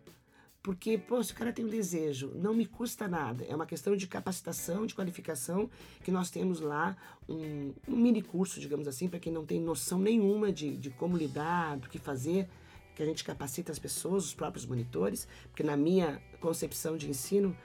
Porque, 0.63 0.95
pô, 0.95 1.23
se 1.23 1.33
o 1.33 1.35
cara 1.35 1.51
tem 1.51 1.65
um 1.65 1.69
desejo, 1.69 2.31
não 2.35 2.53
me 2.53 2.67
custa 2.67 3.07
nada. 3.07 3.43
É 3.45 3.55
uma 3.55 3.65
questão 3.65 3.95
de 3.95 4.05
capacitação, 4.05 4.85
de 4.85 4.93
qualificação, 4.93 5.67
que 6.03 6.11
nós 6.11 6.29
temos 6.29 6.59
lá 6.59 6.95
um, 7.27 7.73
um 7.87 7.95
mini 7.95 8.21
curso, 8.21 8.59
digamos 8.59 8.87
assim, 8.87 9.07
para 9.07 9.19
quem 9.19 9.33
não 9.33 9.43
tem 9.43 9.59
noção 9.59 9.97
nenhuma 9.97 10.51
de, 10.51 10.77
de 10.77 10.91
como 10.91 11.17
lidar, 11.17 11.77
do 11.77 11.89
que 11.89 11.97
fazer, 11.97 12.47
que 12.95 13.01
a 13.01 13.05
gente 13.05 13.23
capacita 13.23 13.71
as 13.71 13.79
pessoas, 13.79 14.25
os 14.25 14.33
próprios 14.33 14.65
monitores, 14.65 15.27
porque 15.47 15.63
na 15.63 15.77
minha 15.77 16.21
concepção 16.39 16.97
de 16.97 17.09
ensino, 17.09 17.55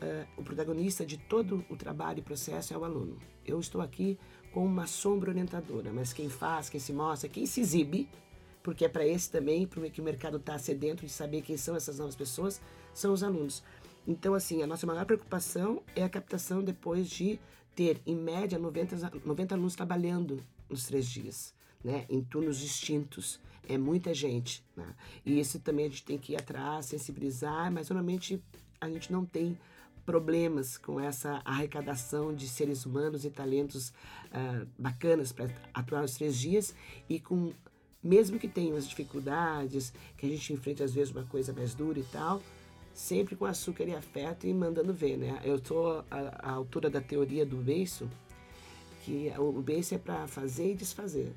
eh, 0.00 0.26
o 0.36 0.42
protagonista 0.42 1.06
de 1.06 1.16
todo 1.16 1.64
o 1.68 1.76
trabalho 1.76 2.18
e 2.18 2.22
processo 2.22 2.74
é 2.74 2.76
o 2.76 2.84
aluno. 2.84 3.18
Eu 3.44 3.60
estou 3.60 3.80
aqui 3.80 4.18
como 4.52 4.66
uma 4.66 4.86
sombra 4.86 5.30
orientadora, 5.30 5.92
mas 5.92 6.12
quem 6.12 6.28
faz, 6.28 6.68
quem 6.68 6.80
se 6.80 6.92
mostra, 6.92 7.28
quem 7.28 7.46
se 7.46 7.60
exibe, 7.60 8.08
porque 8.62 8.84
é 8.84 8.88
para 8.88 9.06
esse 9.06 9.30
também, 9.30 9.66
para 9.66 9.88
que 9.90 10.00
o 10.00 10.04
mercado 10.04 10.36
está 10.36 10.58
sedento 10.58 11.04
de 11.04 11.12
saber 11.12 11.42
quem 11.42 11.56
são 11.56 11.74
essas 11.74 11.98
novas 11.98 12.14
pessoas, 12.14 12.60
são 12.94 13.12
os 13.12 13.22
alunos. 13.22 13.62
Então, 14.06 14.34
assim, 14.34 14.62
a 14.62 14.66
nossa 14.66 14.86
maior 14.86 15.04
preocupação 15.04 15.82
é 15.94 16.02
a 16.02 16.08
captação 16.08 16.62
depois 16.62 17.08
de 17.08 17.38
ter, 17.74 18.00
em 18.06 18.16
média, 18.16 18.58
90, 18.58 19.12
90 19.24 19.54
alunos 19.54 19.74
trabalhando 19.74 20.40
nos 20.68 20.84
três 20.84 21.06
dias, 21.06 21.54
né? 21.82 22.06
Em 22.08 22.22
turnos 22.22 22.58
distintos. 22.58 23.40
É 23.68 23.78
muita 23.78 24.12
gente, 24.12 24.64
né? 24.76 24.94
E 25.24 25.38
isso 25.38 25.60
também 25.60 25.86
a 25.86 25.88
gente 25.88 26.04
tem 26.04 26.18
que 26.18 26.32
ir 26.32 26.36
atrás, 26.36 26.86
sensibilizar, 26.86 27.70
mas 27.70 27.88
normalmente 27.88 28.42
a 28.80 28.88
gente 28.88 29.12
não 29.12 29.24
tem 29.24 29.56
problemas 30.04 30.76
com 30.76 30.98
essa 30.98 31.40
arrecadação 31.44 32.34
de 32.34 32.48
seres 32.48 32.84
humanos 32.84 33.24
e 33.24 33.30
talentos 33.30 33.92
ah, 34.32 34.66
bacanas 34.76 35.32
para 35.32 35.48
atuar 35.72 36.02
nos 36.02 36.14
três 36.14 36.36
dias 36.36 36.74
e 37.08 37.20
com 37.20 37.52
mesmo 38.02 38.38
que 38.38 38.48
tenham 38.48 38.76
as 38.76 38.88
dificuldades, 38.88 39.92
que 40.16 40.26
a 40.26 40.28
gente 40.28 40.52
enfrente 40.52 40.82
às 40.82 40.92
vezes 40.92 41.14
uma 41.14 41.24
coisa 41.24 41.52
mais 41.52 41.72
dura 41.72 42.00
e 42.00 42.02
tal, 42.02 42.42
sempre 42.92 43.36
com 43.36 43.44
açúcar 43.44 43.84
e 43.84 43.94
afeto 43.94 44.44
e 44.44 44.52
mandando 44.52 44.92
ver, 44.92 45.16
né? 45.16 45.40
Eu 45.44 45.64
sou 45.64 46.04
a, 46.10 46.48
a 46.48 46.50
autora 46.50 46.90
da 46.90 47.00
teoria 47.00 47.46
do 47.46 47.58
beiço, 47.58 48.10
que 49.04 49.32
o 49.38 49.62
beiço 49.62 49.94
é 49.94 49.98
para 49.98 50.26
fazer 50.26 50.72
e 50.72 50.74
desfazer, 50.74 51.32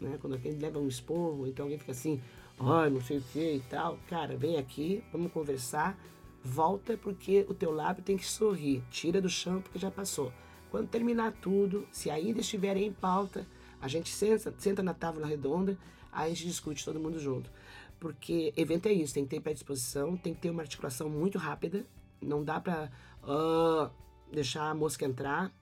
né? 0.00 0.18
Quando 0.20 0.34
alguém 0.34 0.52
leva 0.52 0.78
um 0.78 0.88
esporro, 0.88 1.46
então 1.46 1.64
alguém 1.64 1.78
fica 1.78 1.92
assim, 1.92 2.20
ai, 2.58 2.90
não 2.90 3.00
sei 3.00 3.18
o 3.18 3.22
que 3.32 3.56
e 3.56 3.62
tal. 3.68 3.98
Cara, 4.08 4.36
vem 4.36 4.56
aqui, 4.56 5.02
vamos 5.12 5.32
conversar, 5.32 5.98
volta 6.42 6.96
porque 6.96 7.44
o 7.48 7.54
teu 7.54 7.72
lábio 7.72 8.02
tem 8.02 8.16
que 8.16 8.26
sorrir. 8.26 8.82
Tira 8.90 9.20
do 9.20 9.28
chão 9.28 9.60
porque 9.60 9.78
já 9.78 9.90
passou. 9.90 10.32
Quando 10.70 10.88
terminar 10.88 11.32
tudo, 11.40 11.86
se 11.90 12.10
ainda 12.10 12.40
estiver 12.40 12.76
em 12.76 12.92
pauta, 12.92 13.46
a 13.80 13.88
gente 13.88 14.10
senta, 14.10 14.52
senta 14.58 14.82
na 14.82 14.94
tábua 14.94 15.26
redonda, 15.26 15.78
aí 16.12 16.32
a 16.32 16.34
gente 16.34 16.46
discute 16.46 16.84
todo 16.84 17.00
mundo 17.00 17.18
junto. 17.18 17.50
Porque 17.98 18.52
evento 18.56 18.86
é 18.86 18.92
isso, 18.92 19.14
tem 19.14 19.24
que 19.24 19.30
ter 19.30 19.40
predisposição, 19.40 20.16
tem 20.16 20.34
que 20.34 20.40
ter 20.40 20.50
uma 20.50 20.62
articulação 20.62 21.08
muito 21.08 21.38
rápida, 21.38 21.84
não 22.20 22.44
dá 22.44 22.60
pra 22.60 22.90
uh, 23.22 23.90
deixar 24.30 24.70
a 24.70 24.74
mosca 24.74 25.04
entrar, 25.04 25.52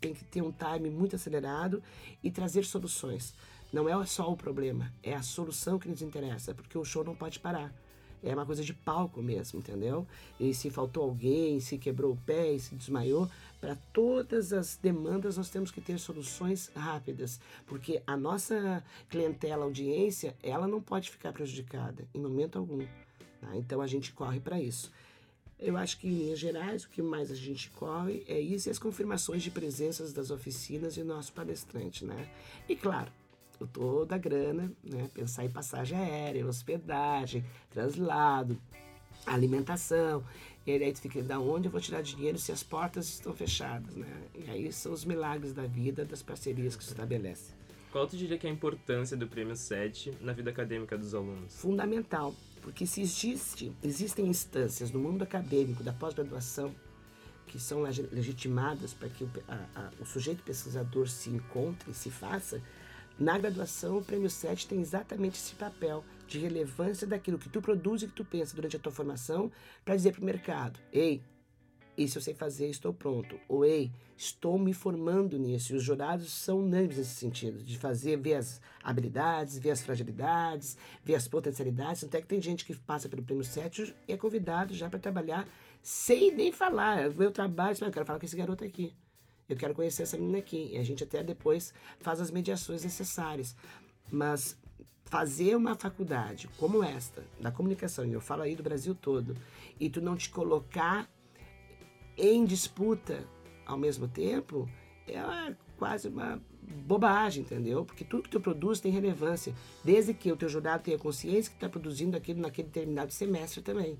tem 0.00 0.14
que 0.14 0.24
ter 0.24 0.42
um 0.42 0.52
time 0.52 0.90
muito 0.90 1.16
acelerado 1.16 1.82
e 2.22 2.30
trazer 2.30 2.64
soluções. 2.64 3.34
Não 3.74 3.88
é 3.88 4.06
só 4.06 4.30
o 4.30 4.36
problema, 4.36 4.94
é 5.02 5.14
a 5.14 5.20
solução 5.20 5.80
que 5.80 5.88
nos 5.88 6.00
interessa, 6.00 6.54
porque 6.54 6.78
o 6.78 6.84
show 6.84 7.02
não 7.02 7.16
pode 7.16 7.40
parar. 7.40 7.74
É 8.22 8.32
uma 8.32 8.46
coisa 8.46 8.62
de 8.62 8.72
palco 8.72 9.20
mesmo, 9.20 9.58
entendeu? 9.58 10.06
E 10.38 10.54
se 10.54 10.70
faltou 10.70 11.02
alguém, 11.02 11.58
se 11.58 11.76
quebrou 11.76 12.12
o 12.12 12.16
pé 12.16 12.56
se 12.56 12.76
desmaiou, 12.76 13.28
para 13.60 13.74
todas 13.92 14.52
as 14.52 14.76
demandas 14.76 15.36
nós 15.38 15.50
temos 15.50 15.72
que 15.72 15.80
ter 15.80 15.98
soluções 15.98 16.70
rápidas, 16.76 17.40
porque 17.66 18.00
a 18.06 18.16
nossa 18.16 18.80
clientela, 19.08 19.64
audiência, 19.64 20.36
ela 20.40 20.68
não 20.68 20.80
pode 20.80 21.10
ficar 21.10 21.32
prejudicada 21.32 22.06
em 22.14 22.20
momento 22.20 22.60
algum. 22.60 22.86
Tá? 23.40 23.56
Então 23.56 23.80
a 23.80 23.88
gente 23.88 24.12
corre 24.12 24.38
para 24.38 24.60
isso. 24.60 24.92
Eu 25.58 25.76
acho 25.76 25.98
que, 25.98 26.06
em 26.06 26.12
linhas 26.12 26.38
gerais, 26.38 26.84
o 26.84 26.88
que 26.90 27.02
mais 27.02 27.28
a 27.28 27.34
gente 27.34 27.70
corre 27.70 28.24
é 28.28 28.38
isso 28.38 28.68
e 28.68 28.70
as 28.70 28.78
confirmações 28.78 29.42
de 29.42 29.50
presenças 29.50 30.12
das 30.12 30.30
oficinas 30.30 30.96
e 30.96 31.02
nosso 31.02 31.32
palestrante, 31.32 32.04
né? 32.04 32.30
E 32.68 32.76
claro, 32.76 33.10
toda 33.66 34.14
a 34.14 34.18
grana, 34.18 34.72
né? 34.82 35.08
Pensar 35.12 35.44
em 35.44 35.50
passagem 35.50 35.98
aérea, 35.98 36.46
hospedagem, 36.46 37.44
translado, 37.70 38.58
alimentação. 39.26 40.24
E 40.66 40.72
aí 40.72 40.92
tu 40.92 41.00
fica, 41.00 41.22
da 41.22 41.38
onde 41.38 41.68
eu 41.68 41.72
vou 41.72 41.80
tirar 41.80 42.02
dinheiro 42.02 42.38
se 42.38 42.50
as 42.50 42.62
portas 42.62 43.08
estão 43.08 43.34
fechadas, 43.34 43.94
né? 43.94 44.22
E 44.34 44.50
aí 44.50 44.72
são 44.72 44.92
os 44.92 45.04
milagres 45.04 45.52
da 45.52 45.66
vida, 45.66 46.04
das 46.04 46.22
parcerias 46.22 46.74
que 46.74 46.82
se 46.82 46.90
estabelece. 46.90 47.52
Qual 47.92 48.06
tu 48.06 48.16
diria 48.16 48.36
que 48.36 48.46
é 48.46 48.50
a 48.50 48.52
importância 48.52 49.16
do 49.16 49.28
Prêmio 49.28 49.54
7 49.54 50.18
na 50.20 50.32
vida 50.32 50.50
acadêmica 50.50 50.98
dos 50.98 51.14
alunos? 51.14 51.54
Fundamental. 51.54 52.34
Porque 52.60 52.86
se 52.86 53.02
existe, 53.02 53.70
existem 53.82 54.26
instâncias 54.26 54.90
no 54.90 54.98
mundo 54.98 55.22
acadêmico 55.22 55.82
da 55.82 55.92
pós-graduação 55.92 56.74
que 57.46 57.60
são 57.60 57.82
legitimadas 57.82 58.92
para 58.92 59.08
que 59.08 59.22
o, 59.22 59.30
a, 59.46 59.54
a, 59.76 59.90
o 60.00 60.04
sujeito 60.04 60.42
pesquisador 60.42 61.08
se 61.08 61.30
encontre, 61.30 61.94
se 61.94 62.10
faça, 62.10 62.60
na 63.18 63.38
graduação 63.38 63.98
o 63.98 64.04
Prêmio 64.04 64.28
7 64.28 64.66
tem 64.66 64.80
exatamente 64.80 65.36
esse 65.36 65.54
papel 65.54 66.04
de 66.26 66.38
relevância 66.38 67.06
daquilo 67.06 67.38
que 67.38 67.48
tu 67.48 67.62
produz 67.62 68.02
e 68.02 68.08
que 68.08 68.14
tu 68.14 68.24
pensa 68.24 68.56
durante 68.56 68.76
a 68.76 68.80
tua 68.80 68.92
formação 68.92 69.52
para 69.84 69.94
dizer 69.94 70.12
para 70.12 70.22
o 70.22 70.24
mercado, 70.24 70.80
ei, 70.92 71.22
isso 71.96 72.18
eu 72.18 72.22
sei 72.22 72.34
fazer, 72.34 72.68
estou 72.68 72.92
pronto. 72.92 73.38
Ou, 73.48 73.64
ei, 73.64 73.92
estou 74.16 74.58
me 74.58 74.72
formando 74.72 75.38
nisso. 75.38 75.72
E 75.72 75.76
os 75.76 75.82
jurados 75.82 76.32
são 76.32 76.58
unânimes 76.58 76.96
nesse 76.96 77.14
sentido, 77.14 77.62
de 77.62 77.78
fazer, 77.78 78.16
ver 78.16 78.34
as 78.34 78.60
habilidades, 78.82 79.58
ver 79.58 79.70
as 79.70 79.82
fragilidades, 79.82 80.76
ver 81.04 81.14
as 81.14 81.28
potencialidades. 81.28 82.02
Até 82.02 82.20
que 82.20 82.26
tem 82.26 82.42
gente 82.42 82.64
que 82.64 82.74
passa 82.74 83.08
pelo 83.08 83.22
Prêmio 83.22 83.44
7 83.44 83.94
e 84.08 84.12
é 84.12 84.16
convidado 84.16 84.74
já 84.74 84.90
para 84.90 84.98
trabalhar 84.98 85.46
sem 85.80 86.34
nem 86.34 86.50
falar. 86.50 87.10
O 87.10 87.30
trabalho, 87.30 87.76
eu 87.80 87.90
quero 87.92 88.06
falar 88.06 88.18
com 88.18 88.26
esse 88.26 88.36
garoto 88.36 88.64
aqui. 88.64 88.92
Eu 89.48 89.56
quero 89.56 89.74
conhecer 89.74 90.02
essa 90.02 90.16
menina 90.16 90.38
aqui. 90.38 90.70
E 90.72 90.78
a 90.78 90.82
gente 90.82 91.04
até 91.04 91.22
depois 91.22 91.72
faz 92.00 92.20
as 92.20 92.30
mediações 92.30 92.84
necessárias. 92.84 93.54
Mas 94.10 94.56
fazer 95.04 95.54
uma 95.54 95.74
faculdade 95.74 96.48
como 96.58 96.82
esta, 96.82 97.22
da 97.40 97.50
comunicação, 97.50 98.04
e 98.06 98.12
eu 98.12 98.20
falo 98.20 98.42
aí 98.42 98.56
do 98.56 98.62
Brasil 98.62 98.94
todo, 98.94 99.36
e 99.78 99.88
tu 99.88 100.00
não 100.00 100.16
te 100.16 100.30
colocar 100.30 101.08
em 102.16 102.44
disputa 102.44 103.24
ao 103.66 103.76
mesmo 103.76 104.08
tempo, 104.08 104.68
é 105.06 105.54
quase 105.78 106.08
uma 106.08 106.40
bobagem, 106.86 107.42
entendeu? 107.42 107.84
Porque 107.84 108.04
tudo 108.04 108.24
que 108.24 108.30
tu 108.30 108.40
produz 108.40 108.80
tem 108.80 108.90
relevância, 108.90 109.54
desde 109.84 110.14
que 110.14 110.32
o 110.32 110.36
teu 110.36 110.48
jurado 110.48 110.82
tenha 110.82 110.98
consciência 110.98 111.50
que 111.50 111.56
está 111.56 111.68
produzindo 111.68 112.16
aquilo 112.16 112.40
naquele 112.40 112.68
determinado 112.68 113.12
semestre 113.12 113.62
também. 113.62 113.98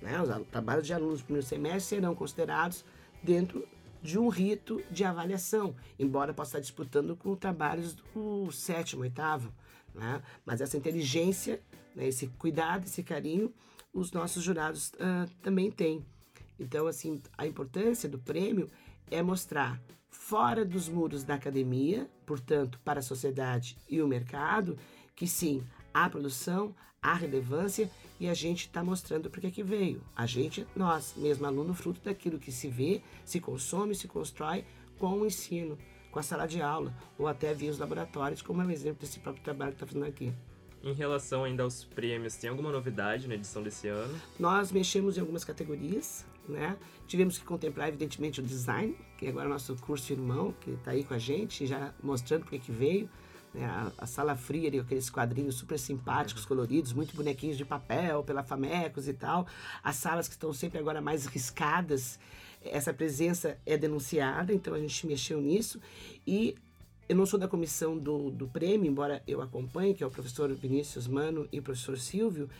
Né? 0.00 0.20
Os 0.20 0.46
trabalhos 0.48 0.86
de 0.86 0.94
alunos 0.94 1.20
do 1.20 1.24
primeiro 1.24 1.46
semestre 1.46 1.96
serão 1.96 2.14
considerados 2.14 2.84
dentro 3.22 3.66
de 4.02 4.18
um 4.18 4.28
rito 4.28 4.82
de 4.90 5.04
avaliação, 5.04 5.74
embora 5.98 6.34
possa 6.34 6.50
estar 6.50 6.60
disputando 6.60 7.16
com 7.16 7.34
trabalhos 7.34 7.94
do 7.94 8.50
sétimo, 8.52 9.02
oitavo. 9.02 9.52
Né? 9.94 10.22
Mas 10.44 10.60
essa 10.60 10.76
inteligência, 10.76 11.62
né, 11.94 12.06
esse 12.06 12.26
cuidado, 12.28 12.84
esse 12.84 13.02
carinho, 13.02 13.52
os 13.92 14.12
nossos 14.12 14.42
jurados 14.42 14.90
uh, 14.90 15.30
também 15.42 15.70
têm. 15.70 16.04
Então, 16.58 16.86
assim, 16.86 17.20
a 17.36 17.46
importância 17.46 18.08
do 18.08 18.18
prêmio 18.18 18.68
é 19.10 19.22
mostrar 19.22 19.80
fora 20.10 20.64
dos 20.64 20.88
muros 20.88 21.24
da 21.24 21.34
academia, 21.34 22.10
portanto, 22.24 22.80
para 22.84 23.00
a 23.00 23.02
sociedade 23.02 23.76
e 23.88 24.02
o 24.02 24.08
mercado, 24.08 24.78
que 25.14 25.26
sim, 25.26 25.64
há 25.96 26.10
produção, 26.10 26.74
há 27.00 27.14
relevância 27.14 27.90
e 28.20 28.28
a 28.28 28.34
gente 28.34 28.66
está 28.66 28.84
mostrando 28.84 29.30
porque 29.30 29.50
que 29.50 29.62
veio. 29.62 30.02
A 30.14 30.26
gente, 30.26 30.66
nós, 30.76 31.14
mesmo 31.16 31.46
aluno, 31.46 31.72
fruto 31.72 32.00
daquilo 32.04 32.38
que 32.38 32.52
se 32.52 32.68
vê, 32.68 33.00
se 33.24 33.40
consome, 33.40 33.94
se 33.94 34.06
constrói 34.06 34.64
com 34.98 35.20
o 35.20 35.26
ensino, 35.26 35.78
com 36.10 36.18
a 36.18 36.22
sala 36.22 36.46
de 36.46 36.60
aula 36.60 36.94
ou 37.18 37.26
até 37.26 37.54
via 37.54 37.70
os 37.70 37.78
laboratórios, 37.78 38.42
como 38.42 38.60
é 38.60 38.66
o 38.66 38.70
exemplo 38.70 39.00
desse 39.00 39.18
próprio 39.20 39.42
trabalho 39.42 39.70
que 39.72 39.76
está 39.76 39.86
fazendo 39.86 40.06
aqui. 40.06 40.32
Em 40.82 40.92
relação 40.92 41.44
ainda 41.44 41.62
aos 41.62 41.82
prêmios, 41.82 42.36
tem 42.36 42.50
alguma 42.50 42.70
novidade 42.70 43.26
na 43.26 43.34
edição 43.34 43.62
desse 43.62 43.88
ano? 43.88 44.20
Nós 44.38 44.70
mexemos 44.70 45.16
em 45.16 45.20
algumas 45.20 45.44
categorias, 45.44 46.26
né? 46.46 46.76
Tivemos 47.08 47.38
que 47.38 47.44
contemplar, 47.44 47.88
evidentemente, 47.88 48.40
o 48.40 48.42
design, 48.42 48.96
que 49.16 49.26
agora 49.26 49.46
é 49.46 49.48
o 49.48 49.52
nosso 49.52 49.74
curso 49.76 50.12
irmão, 50.12 50.54
que 50.60 50.70
está 50.70 50.90
aí 50.90 51.02
com 51.02 51.14
a 51.14 51.18
gente, 51.18 51.66
já 51.66 51.92
mostrando 52.02 52.42
porque 52.42 52.58
que 52.58 52.70
veio. 52.70 53.08
Né? 53.56 53.64
A, 53.64 53.90
a, 53.98 54.06
sala 54.06 54.36
fria, 54.36 54.68
ali, 54.68 54.78
aqueles 54.78 55.08
quadrinhos 55.08 55.54
super 55.54 55.78
simpáticos, 55.78 56.42
uhum. 56.42 56.48
coloridos, 56.48 56.92
muito 56.92 57.16
bonequinhos 57.16 57.56
de 57.56 57.64
papel, 57.64 58.22
pela 58.22 58.42
Famecos 58.42 59.08
e 59.08 59.14
tal. 59.14 59.46
As 59.82 59.96
salas 59.96 60.28
que 60.28 60.34
estão 60.34 60.52
sempre 60.52 60.78
agora 60.78 61.00
mais 61.00 61.24
riscadas, 61.26 62.18
essa 62.62 62.92
presença 62.92 63.58
é 63.64 63.76
denunciada, 63.78 64.52
então 64.52 64.74
a 64.74 64.78
gente 64.78 65.06
mexeu 65.06 65.40
nisso. 65.40 65.80
E 66.26 66.54
eu 67.08 67.16
não 67.16 67.24
sou 67.24 67.38
da 67.38 67.48
comissão 67.48 67.96
do, 67.96 68.30
do 68.30 68.46
prêmio, 68.46 68.90
embora 68.90 69.22
eu 69.26 69.40
acompanhe, 69.40 69.94
que 69.94 70.04
é 70.04 70.06
o 70.06 70.10
professor 70.10 70.52
Vinícius 70.52 71.06
Mano 71.06 71.48
e 71.50 71.58
o 71.58 71.62
professor 71.62 71.98
Silvio, 71.98 72.50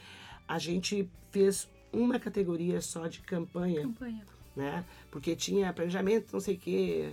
a 0.49 0.59
gente 0.59 1.09
fez 1.31 1.69
uma 1.93 2.19
categoria 2.19 2.81
só 2.81 3.07
de 3.07 3.21
campanha. 3.21 3.83
Campanha. 3.83 4.25
Né? 4.55 4.85
Porque 5.11 5.37
tinha 5.37 5.71
planejamento, 5.73 6.33
não 6.33 6.41
sei 6.41 6.55
o 6.55 6.59
quê, 6.59 7.13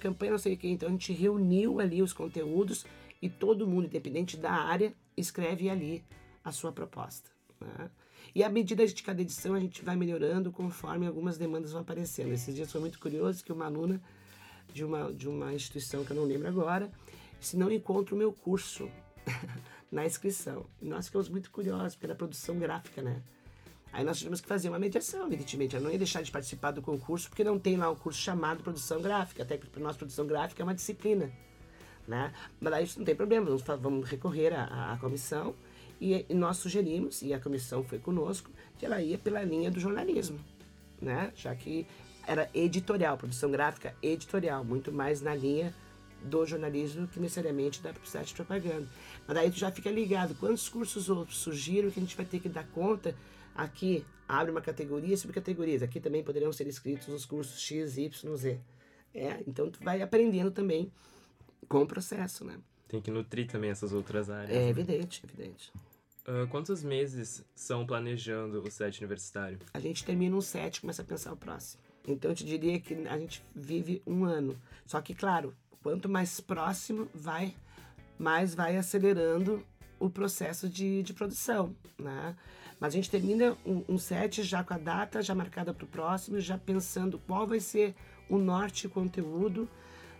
campanha, 0.00 0.32
não 0.32 0.38
sei 0.38 0.54
o 0.54 0.56
quê. 0.56 0.68
Então 0.68 0.88
a 0.88 0.92
gente 0.92 1.12
reuniu 1.12 1.80
ali 1.80 2.00
os 2.00 2.12
conteúdos 2.12 2.86
e 3.20 3.28
todo 3.28 3.66
mundo, 3.66 3.86
independente 3.86 4.36
da 4.36 4.52
área, 4.52 4.94
escreve 5.16 5.68
ali 5.70 6.04
a 6.44 6.52
sua 6.52 6.72
proposta. 6.72 7.30
Né? 7.60 7.90
E 8.34 8.44
à 8.44 8.48
medida 8.48 8.86
de 8.86 9.02
cada 9.02 9.22
edição 9.22 9.54
a 9.54 9.60
gente 9.60 9.82
vai 9.82 9.96
melhorando 9.96 10.52
conforme 10.52 11.06
algumas 11.06 11.38
demandas 11.38 11.72
vão 11.72 11.80
aparecendo. 11.80 12.32
Esses 12.32 12.54
dias 12.54 12.70
foi 12.70 12.80
muito 12.80 12.98
curioso 12.98 13.42
que 13.42 13.52
uma 13.52 13.66
aluna 13.66 14.00
de 14.72 14.84
uma, 14.84 15.12
de 15.12 15.28
uma 15.28 15.54
instituição 15.54 16.04
que 16.04 16.10
eu 16.10 16.16
não 16.16 16.24
lembro 16.24 16.48
agora, 16.48 16.90
se 17.40 17.56
não 17.56 17.70
encontro 17.70 18.14
o 18.14 18.18
meu 18.18 18.32
curso 18.32 18.90
na 19.90 20.04
inscrição. 20.04 20.66
E 20.82 20.86
nós 20.86 21.06
ficamos 21.06 21.28
muito 21.28 21.50
curiosos 21.50 21.96
pela 21.96 22.14
produção 22.14 22.58
gráfica, 22.58 23.00
né? 23.00 23.22
Aí 23.92 24.04
nós 24.04 24.18
tivemos 24.18 24.42
que 24.42 24.48
fazer 24.48 24.68
uma 24.68 24.78
mediação, 24.78 25.26
evidentemente. 25.26 25.74
Eu 25.74 25.80
não 25.80 25.90
ia 25.90 25.96
deixar 25.96 26.20
de 26.20 26.30
participar 26.30 26.72
do 26.72 26.82
concurso 26.82 27.30
porque 27.30 27.42
não 27.42 27.58
tem 27.58 27.76
lá 27.76 27.90
um 27.90 27.96
curso 27.96 28.20
chamado 28.20 28.62
produção 28.62 29.00
gráfica. 29.00 29.42
Até 29.42 29.56
que 29.56 29.66
para 29.66 29.82
nós 29.82 29.96
produção 29.96 30.26
gráfica 30.26 30.62
é 30.62 30.64
uma 30.64 30.74
disciplina, 30.74 31.32
né? 32.06 32.32
Mas 32.60 32.72
aí 32.72 32.84
isso 32.84 32.98
não 32.98 33.06
tem 33.06 33.14
problema, 33.14 33.46
vamos, 33.46 33.62
vamos 33.80 34.08
recorrer 34.08 34.52
à, 34.54 34.92
à 34.92 34.96
comissão 34.98 35.54
e, 36.00 36.26
e, 36.28 36.34
nós 36.34 36.58
sugerimos, 36.58 37.22
e 37.22 37.32
a 37.32 37.40
comissão 37.40 37.82
foi 37.82 37.98
conosco, 37.98 38.50
que 38.78 38.84
ela 38.84 39.00
ia 39.00 39.16
pela 39.16 39.42
linha 39.42 39.70
do 39.70 39.80
jornalismo, 39.80 40.38
né? 41.00 41.32
Já 41.34 41.54
que 41.54 41.86
era 42.26 42.50
editorial, 42.52 43.16
produção 43.16 43.50
gráfica 43.50 43.94
editorial, 44.02 44.64
muito 44.64 44.92
mais 44.92 45.20
na 45.22 45.34
linha 45.34 45.72
do 46.22 46.44
jornalismo 46.44 47.06
que 47.06 47.20
necessariamente 47.20 47.80
da 47.80 47.92
publicidade 47.92 48.28
de 48.28 48.34
propaganda. 48.34 48.86
Mas 49.26 49.36
daí 49.36 49.50
tu 49.50 49.58
já 49.58 49.70
fica 49.70 49.90
ligado, 49.90 50.34
quantos 50.34 50.68
cursos 50.68 51.08
outros 51.08 51.38
surgiram 51.38 51.90
que 51.90 52.00
a 52.00 52.02
gente 52.02 52.16
vai 52.16 52.26
ter 52.26 52.40
que 52.40 52.48
dar 52.48 52.66
conta 52.68 53.14
aqui, 53.54 54.04
abre 54.28 54.50
uma 54.50 54.60
categoria, 54.60 55.16
subcategorias, 55.16 55.82
aqui 55.82 56.00
também 56.00 56.22
poderiam 56.22 56.52
ser 56.52 56.66
escritos 56.66 57.08
os 57.08 57.24
cursos 57.24 57.60
X, 57.60 57.96
Y, 57.96 58.36
Z. 58.36 58.60
É, 59.14 59.42
então 59.46 59.70
tu 59.70 59.82
vai 59.82 60.02
aprendendo 60.02 60.50
também 60.50 60.92
com 61.68 61.82
o 61.82 61.86
processo, 61.86 62.44
né? 62.44 62.58
Tem 62.88 63.00
que 63.00 63.10
nutrir 63.10 63.46
também 63.46 63.70
essas 63.70 63.92
outras 63.92 64.30
áreas. 64.30 64.50
É 64.50 64.60
né? 64.60 64.68
evidente, 64.68 65.22
evidente. 65.24 65.72
Uh, 66.26 66.46
quantos 66.48 66.82
meses 66.82 67.44
são 67.54 67.86
planejando 67.86 68.62
o 68.62 68.70
set 68.70 68.98
universitário? 68.98 69.58
A 69.72 69.80
gente 69.80 70.04
termina 70.04 70.36
um 70.36 70.40
set 70.40 70.76
e 70.76 70.80
começa 70.80 71.02
a 71.02 71.04
pensar 71.04 71.32
o 71.32 71.36
próximo. 71.36 71.82
Então 72.06 72.30
eu 72.30 72.34
te 72.34 72.44
diria 72.44 72.78
que 72.80 72.94
a 73.08 73.18
gente 73.18 73.42
vive 73.54 74.02
um 74.06 74.24
ano. 74.24 74.56
Só 74.86 75.00
que, 75.00 75.14
claro, 75.14 75.54
quanto 75.82 76.08
mais 76.08 76.40
próximo 76.40 77.08
vai, 77.14 77.54
mais 78.18 78.54
vai 78.54 78.76
acelerando 78.76 79.64
o 79.98 80.10
processo 80.10 80.68
de, 80.68 81.02
de 81.02 81.12
produção, 81.12 81.74
né? 81.98 82.36
Mas 82.78 82.92
a 82.92 82.96
gente 82.96 83.10
termina 83.10 83.56
um, 83.64 83.84
um 83.88 83.98
set 83.98 84.42
já 84.42 84.62
com 84.62 84.74
a 84.74 84.78
data 84.78 85.22
já 85.22 85.34
marcada 85.34 85.72
para 85.72 85.84
o 85.84 85.88
próximo, 85.88 86.40
já 86.40 86.58
pensando 86.58 87.18
qual 87.26 87.46
vai 87.46 87.58
ser 87.58 87.94
o 88.28 88.36
norte 88.36 88.88
conteúdo. 88.88 89.68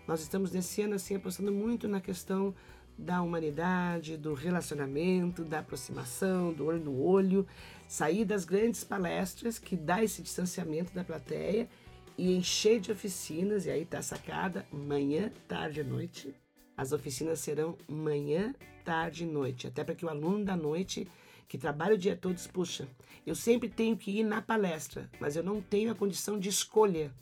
Nós 0.06 0.20
estamos 0.20 0.52
nesse 0.52 0.82
ano 0.82 0.94
assim 0.94 1.16
apostando 1.16 1.50
muito 1.50 1.88
na 1.88 2.00
questão 2.00 2.54
da 2.96 3.20
humanidade, 3.20 4.16
do 4.16 4.34
relacionamento, 4.34 5.44
da 5.44 5.58
aproximação, 5.58 6.52
do 6.52 6.64
olho 6.64 6.80
no 6.80 7.02
olho, 7.02 7.46
sair 7.88 8.24
das 8.24 8.44
grandes 8.44 8.84
palestras 8.84 9.58
que 9.58 9.76
dá 9.76 10.02
esse 10.02 10.22
distanciamento 10.22 10.94
da 10.94 11.04
plateia 11.04 11.68
e 12.16 12.34
encher 12.34 12.80
de 12.80 12.90
oficinas, 12.90 13.66
e 13.66 13.70
aí 13.70 13.84
tá 13.84 14.00
sacada, 14.00 14.64
manhã, 14.72 15.30
tarde 15.46 15.80
e 15.80 15.84
noite. 15.84 16.34
As 16.76 16.92
oficinas 16.92 17.40
serão 17.40 17.76
manhã, 17.86 18.54
tarde 18.84 19.24
e 19.24 19.26
noite, 19.26 19.66
até 19.66 19.84
para 19.84 19.94
que 19.94 20.06
o 20.06 20.08
aluno 20.08 20.44
da 20.44 20.56
noite 20.56 21.06
que 21.48 21.58
trabalha 21.58 21.94
o 21.94 21.98
dia 21.98 22.16
todo, 22.16 22.40
puxa, 22.48 22.88
eu 23.26 23.34
sempre 23.34 23.68
tenho 23.68 23.96
que 23.96 24.10
ir 24.10 24.24
na 24.24 24.40
palestra, 24.40 25.10
mas 25.20 25.36
eu 25.36 25.42
não 25.42 25.60
tenho 25.60 25.92
a 25.92 25.94
condição 25.94 26.38
de 26.38 26.48
escolha 26.48 27.12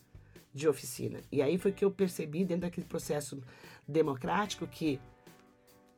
de 0.54 0.68
oficina. 0.68 1.20
E 1.32 1.42
aí 1.42 1.58
foi 1.58 1.72
que 1.72 1.84
eu 1.84 1.90
percebi, 1.90 2.44
dentro 2.44 2.62
daquele 2.62 2.86
processo 2.86 3.42
democrático, 3.86 4.66
que 4.66 5.00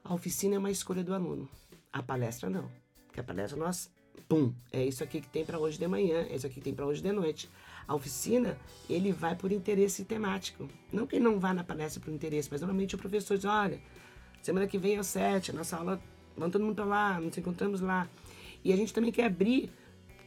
a 0.03 0.15
oficina 0.15 0.55
é 0.55 0.59
uma 0.59 0.71
escolha 0.71 1.05
do 1.05 1.13
aluno, 1.13 1.49
a 1.93 2.03
palestra 2.03 2.49
não. 2.49 2.71
Porque 3.07 3.21
a 3.21 3.25
palestra 3.25 3.59
nós, 3.59 3.91
pum, 4.29 4.55
é 4.73 4.85
isso 4.85 5.05
aqui 5.05 5.21
que 5.21 5.29
tem 5.29 5.45
para 5.45 5.59
hoje 5.59 5.79
de 5.79 5.87
manhã, 5.87 6.27
é 6.29 6.35
isso 6.35 6.47
aqui 6.47 6.57
que 6.57 6.63
tem 6.63 6.75
para 6.75 6.87
hoje 6.87 7.03
de 7.03 7.13
noite. 7.13 7.51
A 7.87 7.95
oficina, 7.95 8.59
ele 8.89 9.13
vai 9.13 9.37
por 9.37 9.53
interesse 9.53 10.05
temático. 10.05 10.69
Não 10.93 11.07
que 11.07 11.17
ele 11.17 11.25
não 11.25 11.39
vá 11.39 11.53
na 11.53 11.63
palestra 11.63 12.03
por 12.03 12.13
interesse, 12.13 12.49
mas 12.51 12.61
normalmente 12.61 12.95
o 12.95 12.99
professor 12.99 13.37
diz, 13.37 13.45
olha, 13.45 13.81
semana 14.43 14.67
que 14.67 14.79
vem 14.79 14.97
é 14.97 15.01
o 15.01 15.05
sete, 15.05 15.51
a 15.51 15.55
nossa 15.55 15.77
aula 15.77 16.01
Vamos 16.37 16.53
todo 16.53 16.65
mundo 16.65 16.75
para 16.75 16.85
lá, 16.85 17.21
nos 17.21 17.37
encontramos 17.39 17.81
lá. 17.81 18.09
E 18.63 18.73
a 18.73 18.77
gente 18.77 18.93
também 18.93 19.11
quer 19.11 19.25
abrir 19.25 19.71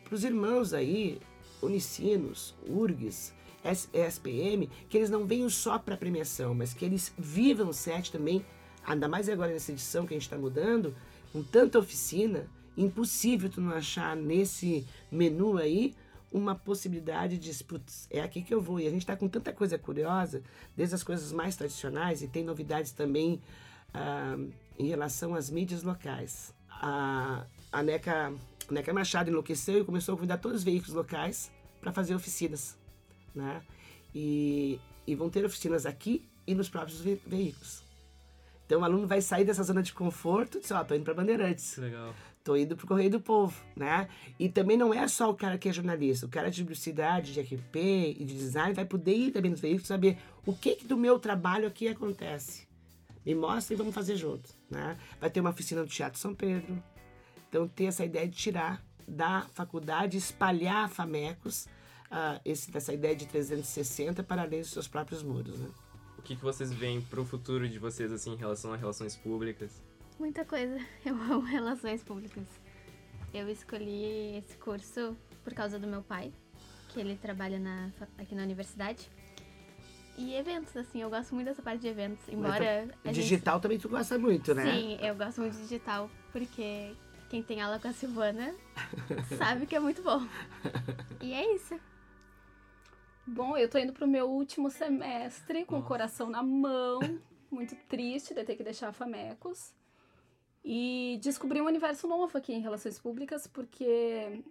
para 0.03 0.15
os 0.15 0.23
irmãos 0.23 0.73
aí, 0.73 1.19
Unicinos, 1.61 2.55
URGS, 2.67 3.33
SPM, 3.63 4.69
que 4.89 4.97
eles 4.97 5.09
não 5.09 5.25
venham 5.25 5.49
só 5.49 5.77
para 5.77 5.97
premiação, 5.97 6.53
mas 6.53 6.73
que 6.73 6.85
eles 6.85 7.13
vivam 7.17 7.69
o 7.69 7.73
set 7.73 8.11
também, 8.11 8.45
ainda 8.85 9.07
mais 9.07 9.27
agora 9.29 9.51
nessa 9.51 9.71
edição 9.71 10.05
que 10.05 10.13
a 10.13 10.17
gente 10.17 10.23
está 10.23 10.37
mudando, 10.37 10.95
com 11.31 11.43
tanta 11.43 11.77
oficina, 11.77 12.47
impossível 12.77 13.49
tu 13.49 13.61
não 13.61 13.73
achar 13.73 14.15
nesse 14.15 14.85
menu 15.11 15.57
aí 15.57 15.93
uma 16.31 16.55
possibilidade 16.55 17.37
de, 17.37 17.63
putz, 17.63 18.07
é 18.09 18.21
aqui 18.21 18.41
que 18.41 18.53
eu 18.53 18.61
vou. 18.61 18.79
E 18.79 18.87
a 18.87 18.89
gente 18.89 19.01
está 19.01 19.15
com 19.15 19.27
tanta 19.27 19.51
coisa 19.51 19.77
curiosa, 19.77 20.43
desde 20.75 20.95
as 20.95 21.03
coisas 21.03 21.31
mais 21.31 21.55
tradicionais, 21.55 22.21
e 22.21 22.27
tem 22.27 22.43
novidades 22.43 22.91
também 22.91 23.41
ah, 23.93 24.37
em 24.77 24.87
relação 24.87 25.33
às 25.35 25.49
mídias 25.49 25.83
locais. 25.83 26.53
A, 26.69 27.45
a, 27.71 27.83
NECA, 27.83 28.33
a 28.69 28.73
NECA 28.73 28.93
Machado 28.93 29.29
enlouqueceu 29.29 29.81
e 29.81 29.83
começou 29.83 30.13
a 30.13 30.17
convidar 30.17 30.37
todos 30.37 30.59
os 30.59 30.63
veículos 30.63 30.93
locais 30.93 31.51
para 31.81 31.91
fazer 31.91 32.13
oficinas. 32.13 32.78
Né? 33.33 33.61
E, 34.13 34.79
e 35.05 35.15
vão 35.15 35.29
ter 35.29 35.45
oficinas 35.45 35.85
aqui 35.85 36.27
e 36.45 36.55
nos 36.55 36.69
próprios 36.69 37.01
ve 37.01 37.19
veículos. 37.25 37.83
Então 38.65 38.81
o 38.81 38.83
aluno 38.83 39.07
vai 39.07 39.21
sair 39.21 39.45
dessa 39.45 39.63
zona 39.63 39.81
de 39.81 39.93
conforto 39.93 40.57
e 40.57 40.61
diz, 40.61 40.71
ó, 40.71 40.81
oh, 40.81 40.85
tô 40.85 40.93
indo 40.93 41.03
para 41.03 41.13
Bandeirantes. 41.13 41.77
Legal. 41.77 42.13
Tô 42.43 42.55
indo 42.55 42.75
pro 42.75 42.87
Correio 42.87 43.09
do 43.09 43.19
Povo, 43.19 43.59
né? 43.75 44.07
E 44.39 44.47
também 44.47 44.77
não 44.77 44.93
é 44.93 45.07
só 45.07 45.29
o 45.29 45.35
cara 45.35 45.57
que 45.57 45.67
é 45.67 45.73
jornalista, 45.73 46.25
o 46.25 46.29
cara 46.29 46.49
de 46.49 46.61
publicidade, 46.61 47.33
de 47.33 47.41
RP 47.41 47.75
e 48.17 48.25
de 48.25 48.33
design 48.33 48.73
vai 48.73 48.85
poder 48.85 49.15
ir 49.15 49.31
também 49.31 49.51
nos 49.51 49.59
veículos 49.59 49.87
saber 49.87 50.17
o 50.45 50.53
que, 50.53 50.75
que 50.75 50.87
do 50.87 50.95
meu 50.95 51.19
trabalho 51.19 51.67
aqui 51.67 51.87
acontece. 51.87 52.67
Me 53.25 53.35
mostra 53.35 53.73
e 53.73 53.77
vamos 53.77 53.93
fazer 53.93 54.15
junto. 54.15 54.49
Né? 54.69 54.97
Vai 55.19 55.29
ter 55.29 55.41
uma 55.41 55.49
oficina 55.49 55.83
do 55.83 55.89
Teatro 55.89 56.19
São 56.19 56.33
Pedro. 56.33 56.81
Então, 57.49 57.67
ter 57.67 57.85
essa 57.85 58.05
ideia 58.05 58.27
de 58.27 58.35
tirar 58.35 58.83
da 59.07 59.47
faculdade, 59.53 60.17
espalhar 60.17 60.89
famecos, 60.89 61.67
uh, 62.11 62.39
esse, 62.43 62.75
essa 62.75 62.93
ideia 62.93 63.15
de 63.15 63.25
360 63.25 64.23
para 64.23 64.43
além 64.43 64.61
dos 64.61 64.71
seus 64.71 64.87
próprios 64.87 65.23
muros. 65.23 65.59
Né? 65.59 65.69
O 66.17 66.21
que, 66.21 66.35
que 66.35 66.41
vocês 66.41 66.71
veem 66.73 67.01
para 67.01 67.21
o 67.21 67.25
futuro 67.25 67.67
de 67.67 67.79
vocês 67.79 68.11
assim, 68.11 68.33
em 68.33 68.37
relação 68.37 68.73
a 68.73 68.75
relações 68.75 69.15
públicas? 69.15 69.81
Muita 70.19 70.43
coisa. 70.43 70.77
Eu 71.05 71.15
amo 71.15 71.41
relações 71.41 72.03
públicas. 72.03 72.45
Eu 73.33 73.47
escolhi 73.47 74.37
esse 74.37 74.57
curso 74.57 75.15
por 75.43 75.53
causa 75.53 75.77
do 75.77 75.87
meu 75.87 76.01
pai, 76.01 76.33
que 76.89 76.99
ele 76.99 77.15
trabalha 77.15 77.59
na, 77.59 77.91
aqui 78.17 78.33
na 78.33 78.41
universidade. 78.41 79.09
E 80.17 80.33
eventos, 80.33 80.75
assim, 80.75 81.01
eu 81.01 81.09
gosto 81.09 81.33
muito 81.33 81.47
dessa 81.47 81.61
parte 81.61 81.79
de 81.79 81.87
eventos. 81.87 82.27
Embora. 82.27 82.89
Digital 83.05 83.55
gente... 83.55 83.61
também 83.61 83.79
tu 83.79 83.87
gosta 83.87 84.17
muito, 84.17 84.53
né? 84.53 84.65
Sim, 84.65 84.97
eu 84.99 85.15
gosto 85.15 85.39
muito 85.39 85.53
de 85.53 85.61
digital, 85.61 86.09
porque 86.31 86.93
quem 87.29 87.41
tem 87.41 87.61
aula 87.61 87.79
com 87.79 87.87
a 87.87 87.93
Silvana 87.93 88.53
sabe 89.37 89.65
que 89.65 89.75
é 89.75 89.79
muito 89.79 90.01
bom. 90.01 90.27
E 91.21 91.31
é 91.31 91.55
isso. 91.55 91.79
Bom, 93.31 93.55
eu 93.55 93.69
tô 93.69 93.77
indo 93.77 93.93
pro 93.93 94.07
meu 94.07 94.27
último 94.27 94.71
semestre 94.71 95.63
com 95.63 95.75
Nossa. 95.75 95.85
o 95.85 95.87
coração 95.87 96.29
na 96.29 96.41
mão, 96.41 96.99
muito 97.51 97.75
triste 97.87 98.33
de 98.33 98.43
ter 98.43 98.55
que 98.55 98.63
deixar 98.63 98.89
a 98.89 98.91
Famecos. 98.91 99.71
E 100.65 101.19
descobri 101.21 101.61
um 101.61 101.65
universo 101.65 102.07
novo 102.07 102.35
aqui 102.37 102.53
em 102.53 102.59
relações 102.59 102.99
públicas, 102.99 103.45
porque 103.45 104.43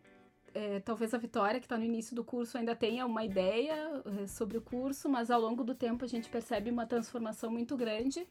é, 0.54 0.80
talvez 0.80 1.12
a 1.12 1.18
Vitória, 1.18 1.58
que 1.58 1.66
está 1.66 1.76
no 1.76 1.84
início 1.84 2.14
do 2.14 2.22
curso, 2.22 2.56
ainda 2.56 2.74
tenha 2.74 3.04
uma 3.04 3.24
ideia 3.24 4.02
é, 4.22 4.26
sobre 4.28 4.56
o 4.56 4.62
curso, 4.62 5.08
mas 5.08 5.28
ao 5.28 5.40
longo 5.40 5.64
do 5.64 5.74
tempo 5.74 6.04
a 6.04 6.08
gente 6.08 6.28
percebe 6.28 6.70
uma 6.70 6.86
transformação 6.86 7.50
muito 7.50 7.76
grande, 7.76 8.26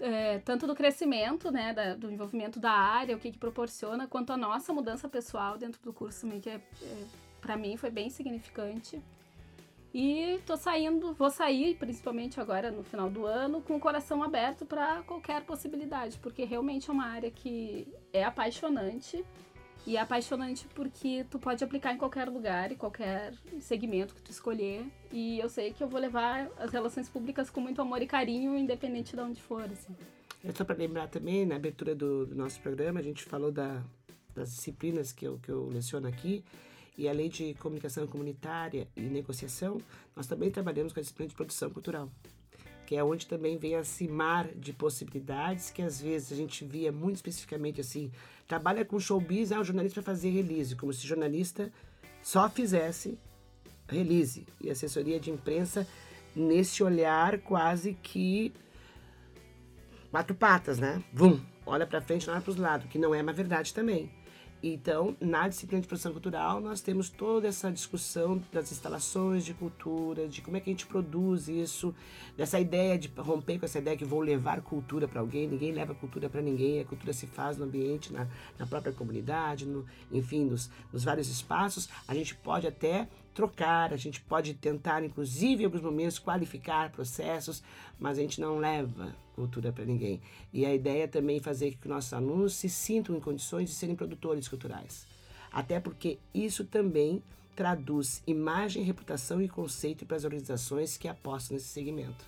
é, 0.00 0.40
tanto 0.40 0.66
do 0.66 0.74
crescimento, 0.74 1.52
né, 1.52 1.72
da, 1.72 1.94
do 1.94 2.10
envolvimento 2.10 2.58
da 2.58 2.72
área, 2.72 3.16
o 3.16 3.20
que, 3.20 3.30
que 3.30 3.38
proporciona, 3.38 4.08
quanto 4.08 4.32
a 4.32 4.36
nossa 4.36 4.72
mudança 4.72 5.08
pessoal 5.08 5.56
dentro 5.56 5.80
do 5.82 5.92
curso 5.92 6.22
também, 6.22 6.40
que 6.40 6.50
é, 6.50 6.56
é 6.82 7.23
para 7.44 7.58
mim 7.58 7.76
foi 7.76 7.90
bem 7.90 8.08
significante. 8.08 9.02
E 9.92 10.40
tô 10.46 10.56
saindo, 10.56 11.12
vou 11.12 11.30
sair, 11.30 11.76
principalmente 11.76 12.40
agora 12.40 12.70
no 12.70 12.82
final 12.82 13.08
do 13.10 13.26
ano, 13.26 13.60
com 13.60 13.76
o 13.76 13.80
coração 13.80 14.24
aberto 14.24 14.64
para 14.64 15.02
qualquer 15.02 15.44
possibilidade, 15.44 16.18
porque 16.18 16.44
realmente 16.44 16.88
é 16.90 16.92
uma 16.92 17.06
área 17.06 17.30
que 17.30 17.86
é 18.12 18.24
apaixonante 18.24 19.24
e 19.86 19.96
é 19.96 20.00
apaixonante 20.00 20.66
porque 20.74 21.24
tu 21.30 21.38
pode 21.38 21.62
aplicar 21.62 21.92
em 21.92 21.98
qualquer 21.98 22.28
lugar, 22.28 22.72
em 22.72 22.76
qualquer 22.76 23.34
segmento 23.60 24.14
que 24.14 24.22
tu 24.22 24.30
escolher. 24.30 24.84
E 25.12 25.38
eu 25.38 25.48
sei 25.48 25.72
que 25.72 25.84
eu 25.84 25.88
vou 25.88 26.00
levar 26.00 26.50
as 26.58 26.72
relações 26.72 27.08
públicas 27.08 27.50
com 27.50 27.60
muito 27.60 27.80
amor 27.80 28.00
e 28.02 28.06
carinho, 28.06 28.56
independente 28.56 29.14
de 29.14 29.22
onde 29.22 29.40
for, 29.40 29.62
assim. 29.62 29.94
É 30.42 30.52
só 30.52 30.64
para 30.64 30.74
lembrar 30.76 31.08
também, 31.08 31.46
na 31.46 31.56
abertura 31.56 31.94
do, 31.94 32.26
do, 32.26 32.34
nosso 32.34 32.60
programa, 32.60 32.98
a 32.98 33.02
gente 33.02 33.22
falou 33.22 33.52
da, 33.52 33.82
das 34.34 34.50
disciplinas 34.56 35.12
que 35.12 35.24
eu, 35.24 35.38
que 35.38 35.50
eu 35.50 35.68
leciono 35.68 36.08
aqui. 36.08 36.42
E 36.96 37.08
a 37.08 37.12
lei 37.12 37.28
de 37.28 37.54
comunicação 37.54 38.06
comunitária 38.06 38.86
e 38.96 39.00
negociação, 39.00 39.80
nós 40.14 40.26
também 40.26 40.50
trabalhamos 40.50 40.92
com 40.92 41.00
a 41.00 41.02
disciplina 41.02 41.28
de 41.28 41.34
produção 41.34 41.70
cultural 41.70 42.08
que 42.84 42.96
é 42.96 43.02
onde 43.02 43.26
também 43.26 43.56
vem 43.56 43.74
esse 43.74 44.06
mar 44.06 44.46
de 44.54 44.72
possibilidades 44.72 45.70
que 45.70 45.82
às 45.82 46.00
vezes 46.00 46.32
a 46.32 46.36
gente 46.36 46.64
via 46.64 46.92
muito 46.92 47.16
especificamente 47.16 47.80
assim, 47.80 48.10
trabalha 48.46 48.84
com 48.84 49.00
showbiz, 49.00 49.52
ah, 49.52 49.60
um 49.60 49.64
jornalista 49.64 50.02
para 50.02 50.12
fazer 50.12 50.30
release, 50.30 50.76
como 50.76 50.92
se 50.92 51.06
jornalista 51.06 51.72
só 52.22 52.48
fizesse 52.48 53.18
release 53.88 54.46
e 54.60 54.70
assessoria 54.70 55.18
de 55.18 55.30
imprensa 55.30 55.86
nesse 56.34 56.82
olhar 56.82 57.38
quase 57.40 57.94
que 58.02 58.52
quatro 60.10 60.34
patas, 60.34 60.78
né? 60.78 61.02
Vum, 61.12 61.40
olha 61.66 61.86
para 61.86 62.00
frente, 62.00 62.26
não 62.26 62.34
olha 62.34 62.42
para 62.42 62.50
os 62.50 62.56
lados, 62.56 62.88
que 62.88 62.98
não 62.98 63.14
é 63.14 63.22
uma 63.22 63.32
verdade 63.32 63.72
também. 63.74 64.10
Então, 64.66 65.14
na 65.20 65.46
disciplina 65.46 65.82
de 65.82 65.86
produção 65.86 66.10
cultural, 66.10 66.58
nós 66.58 66.80
temos 66.80 67.10
toda 67.10 67.46
essa 67.46 67.70
discussão 67.70 68.42
das 68.50 68.72
instalações 68.72 69.44
de 69.44 69.52
cultura, 69.52 70.26
de 70.26 70.40
como 70.40 70.56
é 70.56 70.60
que 70.60 70.70
a 70.70 70.72
gente 70.72 70.86
produz 70.86 71.48
isso, 71.48 71.94
dessa 72.34 72.58
ideia 72.58 72.98
de 72.98 73.12
romper 73.14 73.58
com 73.58 73.66
essa 73.66 73.78
ideia 73.78 73.94
que 73.94 74.06
vou 74.06 74.22
levar 74.22 74.62
cultura 74.62 75.06
para 75.06 75.20
alguém. 75.20 75.46
Ninguém 75.46 75.70
leva 75.70 75.94
cultura 75.94 76.30
para 76.30 76.40
ninguém, 76.40 76.80
a 76.80 76.84
cultura 76.86 77.12
se 77.12 77.26
faz 77.26 77.58
no 77.58 77.66
ambiente, 77.66 78.10
na, 78.10 78.26
na 78.58 78.66
própria 78.66 78.90
comunidade, 78.90 79.66
no, 79.66 79.84
enfim, 80.10 80.46
nos, 80.46 80.70
nos 80.90 81.04
vários 81.04 81.28
espaços. 81.28 81.86
A 82.08 82.14
gente 82.14 82.34
pode 82.34 82.66
até 82.66 83.06
trocar, 83.34 83.92
a 83.92 83.98
gente 83.98 84.22
pode 84.22 84.54
tentar, 84.54 85.04
inclusive, 85.04 85.62
em 85.62 85.66
alguns 85.66 85.82
momentos, 85.82 86.18
qualificar 86.18 86.90
processos, 86.90 87.62
mas 88.00 88.16
a 88.16 88.22
gente 88.22 88.40
não 88.40 88.56
leva 88.56 89.14
cultura 89.34 89.72
para 89.72 89.84
ninguém. 89.84 90.20
E 90.52 90.64
a 90.64 90.74
ideia 90.74 91.04
é 91.04 91.06
também 91.06 91.40
fazer 91.40 91.74
que 91.76 91.88
nossos 91.88 92.12
alunos 92.12 92.54
se 92.54 92.68
sintam 92.68 93.16
em 93.16 93.20
condições 93.20 93.68
de 93.68 93.74
serem 93.74 93.96
produtores 93.96 94.48
culturais. 94.48 95.06
Até 95.52 95.78
porque 95.78 96.18
isso 96.32 96.64
também 96.64 97.22
traduz 97.54 98.22
imagem, 98.26 98.82
reputação 98.82 99.40
e 99.40 99.48
conceito 99.48 100.04
para 100.04 100.16
as 100.16 100.24
organizações 100.24 100.96
que 100.96 101.06
apostam 101.06 101.54
nesse 101.54 101.68
segmento. 101.68 102.24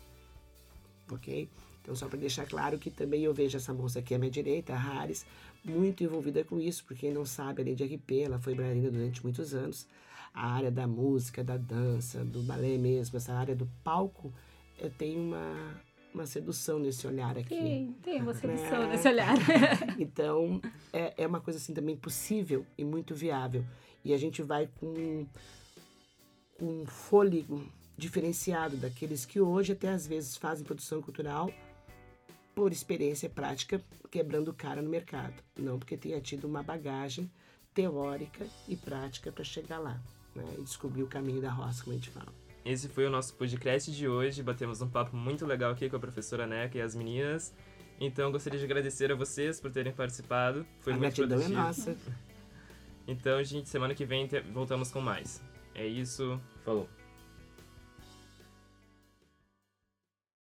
Ok? 1.11 1.49
Então, 1.83 1.95
só 1.95 2.09
para 2.09 2.19
deixar 2.19 2.47
claro 2.47 2.79
que 2.79 2.91
também 2.91 3.23
eu 3.23 3.33
vejo 3.33 3.57
essa 3.57 3.73
moça 3.73 4.01
aqui 4.01 4.15
à 4.15 4.19
minha 4.19 4.31
direita, 4.31 4.75
a 4.75 4.77
Haris, 4.77 5.25
muito 5.65 6.03
envolvida 6.03 6.43
com 6.45 6.61
isso, 6.61 6.85
porque 6.85 7.07
quem 7.07 7.15
não 7.15 7.25
sabe, 7.25 7.63
além 7.63 7.75
de 7.75 7.85
RP, 7.85 8.23
ela 8.25 8.39
foi 8.39 8.55
bailarina 8.55 8.91
durante 8.91 9.23
muitos 9.23 9.55
anos. 9.55 9.87
A 10.35 10.51
área 10.53 10.71
da 10.71 10.87
música, 10.87 11.43
da 11.43 11.57
dança, 11.57 12.25
do 12.25 12.43
balé 12.43 12.77
mesmo, 12.77 13.17
essa 13.17 13.33
área 13.33 13.55
do 13.55 13.69
palco, 13.83 14.33
eu 14.79 14.91
tenho 14.91 15.21
uma 15.21 15.81
uma 16.17 16.27
sedução 16.27 16.79
nesse 16.79 17.07
olhar 17.07 17.37
aqui. 17.37 17.49
Tem, 17.49 17.93
tem 18.03 18.23
uma 18.23 18.35
sedução 18.35 18.83
É. 18.83 18.89
nesse 18.89 19.07
olhar. 19.09 19.35
Então, 19.99 20.61
é, 20.93 21.15
é 21.23 21.27
uma 21.27 21.41
coisa 21.41 21.59
assim 21.59 21.75
também 21.75 21.97
possível 21.97 22.65
e 22.77 22.85
muito 22.85 23.15
viável. 23.15 23.65
E 24.05 24.13
a 24.15 24.17
gente 24.17 24.43
vai 24.43 24.69
com, 24.81 25.27
com 26.59 26.65
um 26.83 26.87
fôlego 26.87 27.65
diferenciado 27.99 28.77
daqueles 28.77 29.25
que 29.25 29.41
hoje 29.41 29.73
até 29.73 29.89
às 29.89 30.07
vezes 30.07 30.37
fazem 30.37 30.65
produção 30.65 31.01
cultural 31.03 31.51
por 32.55 32.73
experiência 32.73 33.29
prática, 33.29 33.83
quebrando 34.11 34.53
cara 34.55 34.81
no 34.81 34.89
mercado. 34.89 35.35
Não 35.59 35.79
porque 35.79 35.97
tenha 35.97 36.21
tido 36.21 36.45
uma 36.47 36.63
bagagem 36.63 37.31
teórica 37.75 38.47
e 38.67 38.75
prática 38.77 39.31
para 39.31 39.45
chegar 39.45 39.79
lá. 39.79 40.01
Né? 40.35 40.45
E 40.59 40.63
descobrir 40.63 41.03
o 41.03 41.07
caminho 41.07 41.41
da 41.43 41.51
roça, 41.51 41.83
como 41.85 41.95
a 41.95 41.99
gente 41.99 42.11
fala. 42.11 42.33
Esse 42.67 42.89
foi 42.89 43.07
o 43.07 43.11
nosso 43.11 43.33
podcast 43.35 43.93
de 43.93 44.09
hoje. 44.09 44.43
Batemos 44.43 44.83
um 44.83 44.89
papo 44.89 45.17
muito 45.17 45.47
legal 45.47 45.71
aqui 45.71 45.89
com 45.89 45.95
a 45.95 46.01
professora 46.01 46.49
Neca 46.49 46.77
e 46.77 46.81
as 46.81 46.97
meninas. 46.97 47.55
Então, 48.01 48.33
gostaria 48.33 48.59
de 48.59 48.65
agradecer 48.65 49.13
a 49.13 49.15
vocês 49.15 49.61
por 49.61 49.71
terem 49.71 49.93
participado. 49.93 50.67
Foi 50.81 50.93
a 50.93 50.97
muito 50.97 51.15
gratidão 51.15 51.39
é 51.39 51.45
produtivo. 51.45 51.63
nossa. 51.63 51.97
Então, 53.09 53.41
gente, 53.45 53.69
semana 53.69 53.95
que 53.95 54.05
vem 54.05 54.29
voltamos 54.53 54.91
com 54.91 55.01
mais. 55.01 55.41
É 55.77 55.87
isso. 55.87 56.41
Falou. 56.65 56.89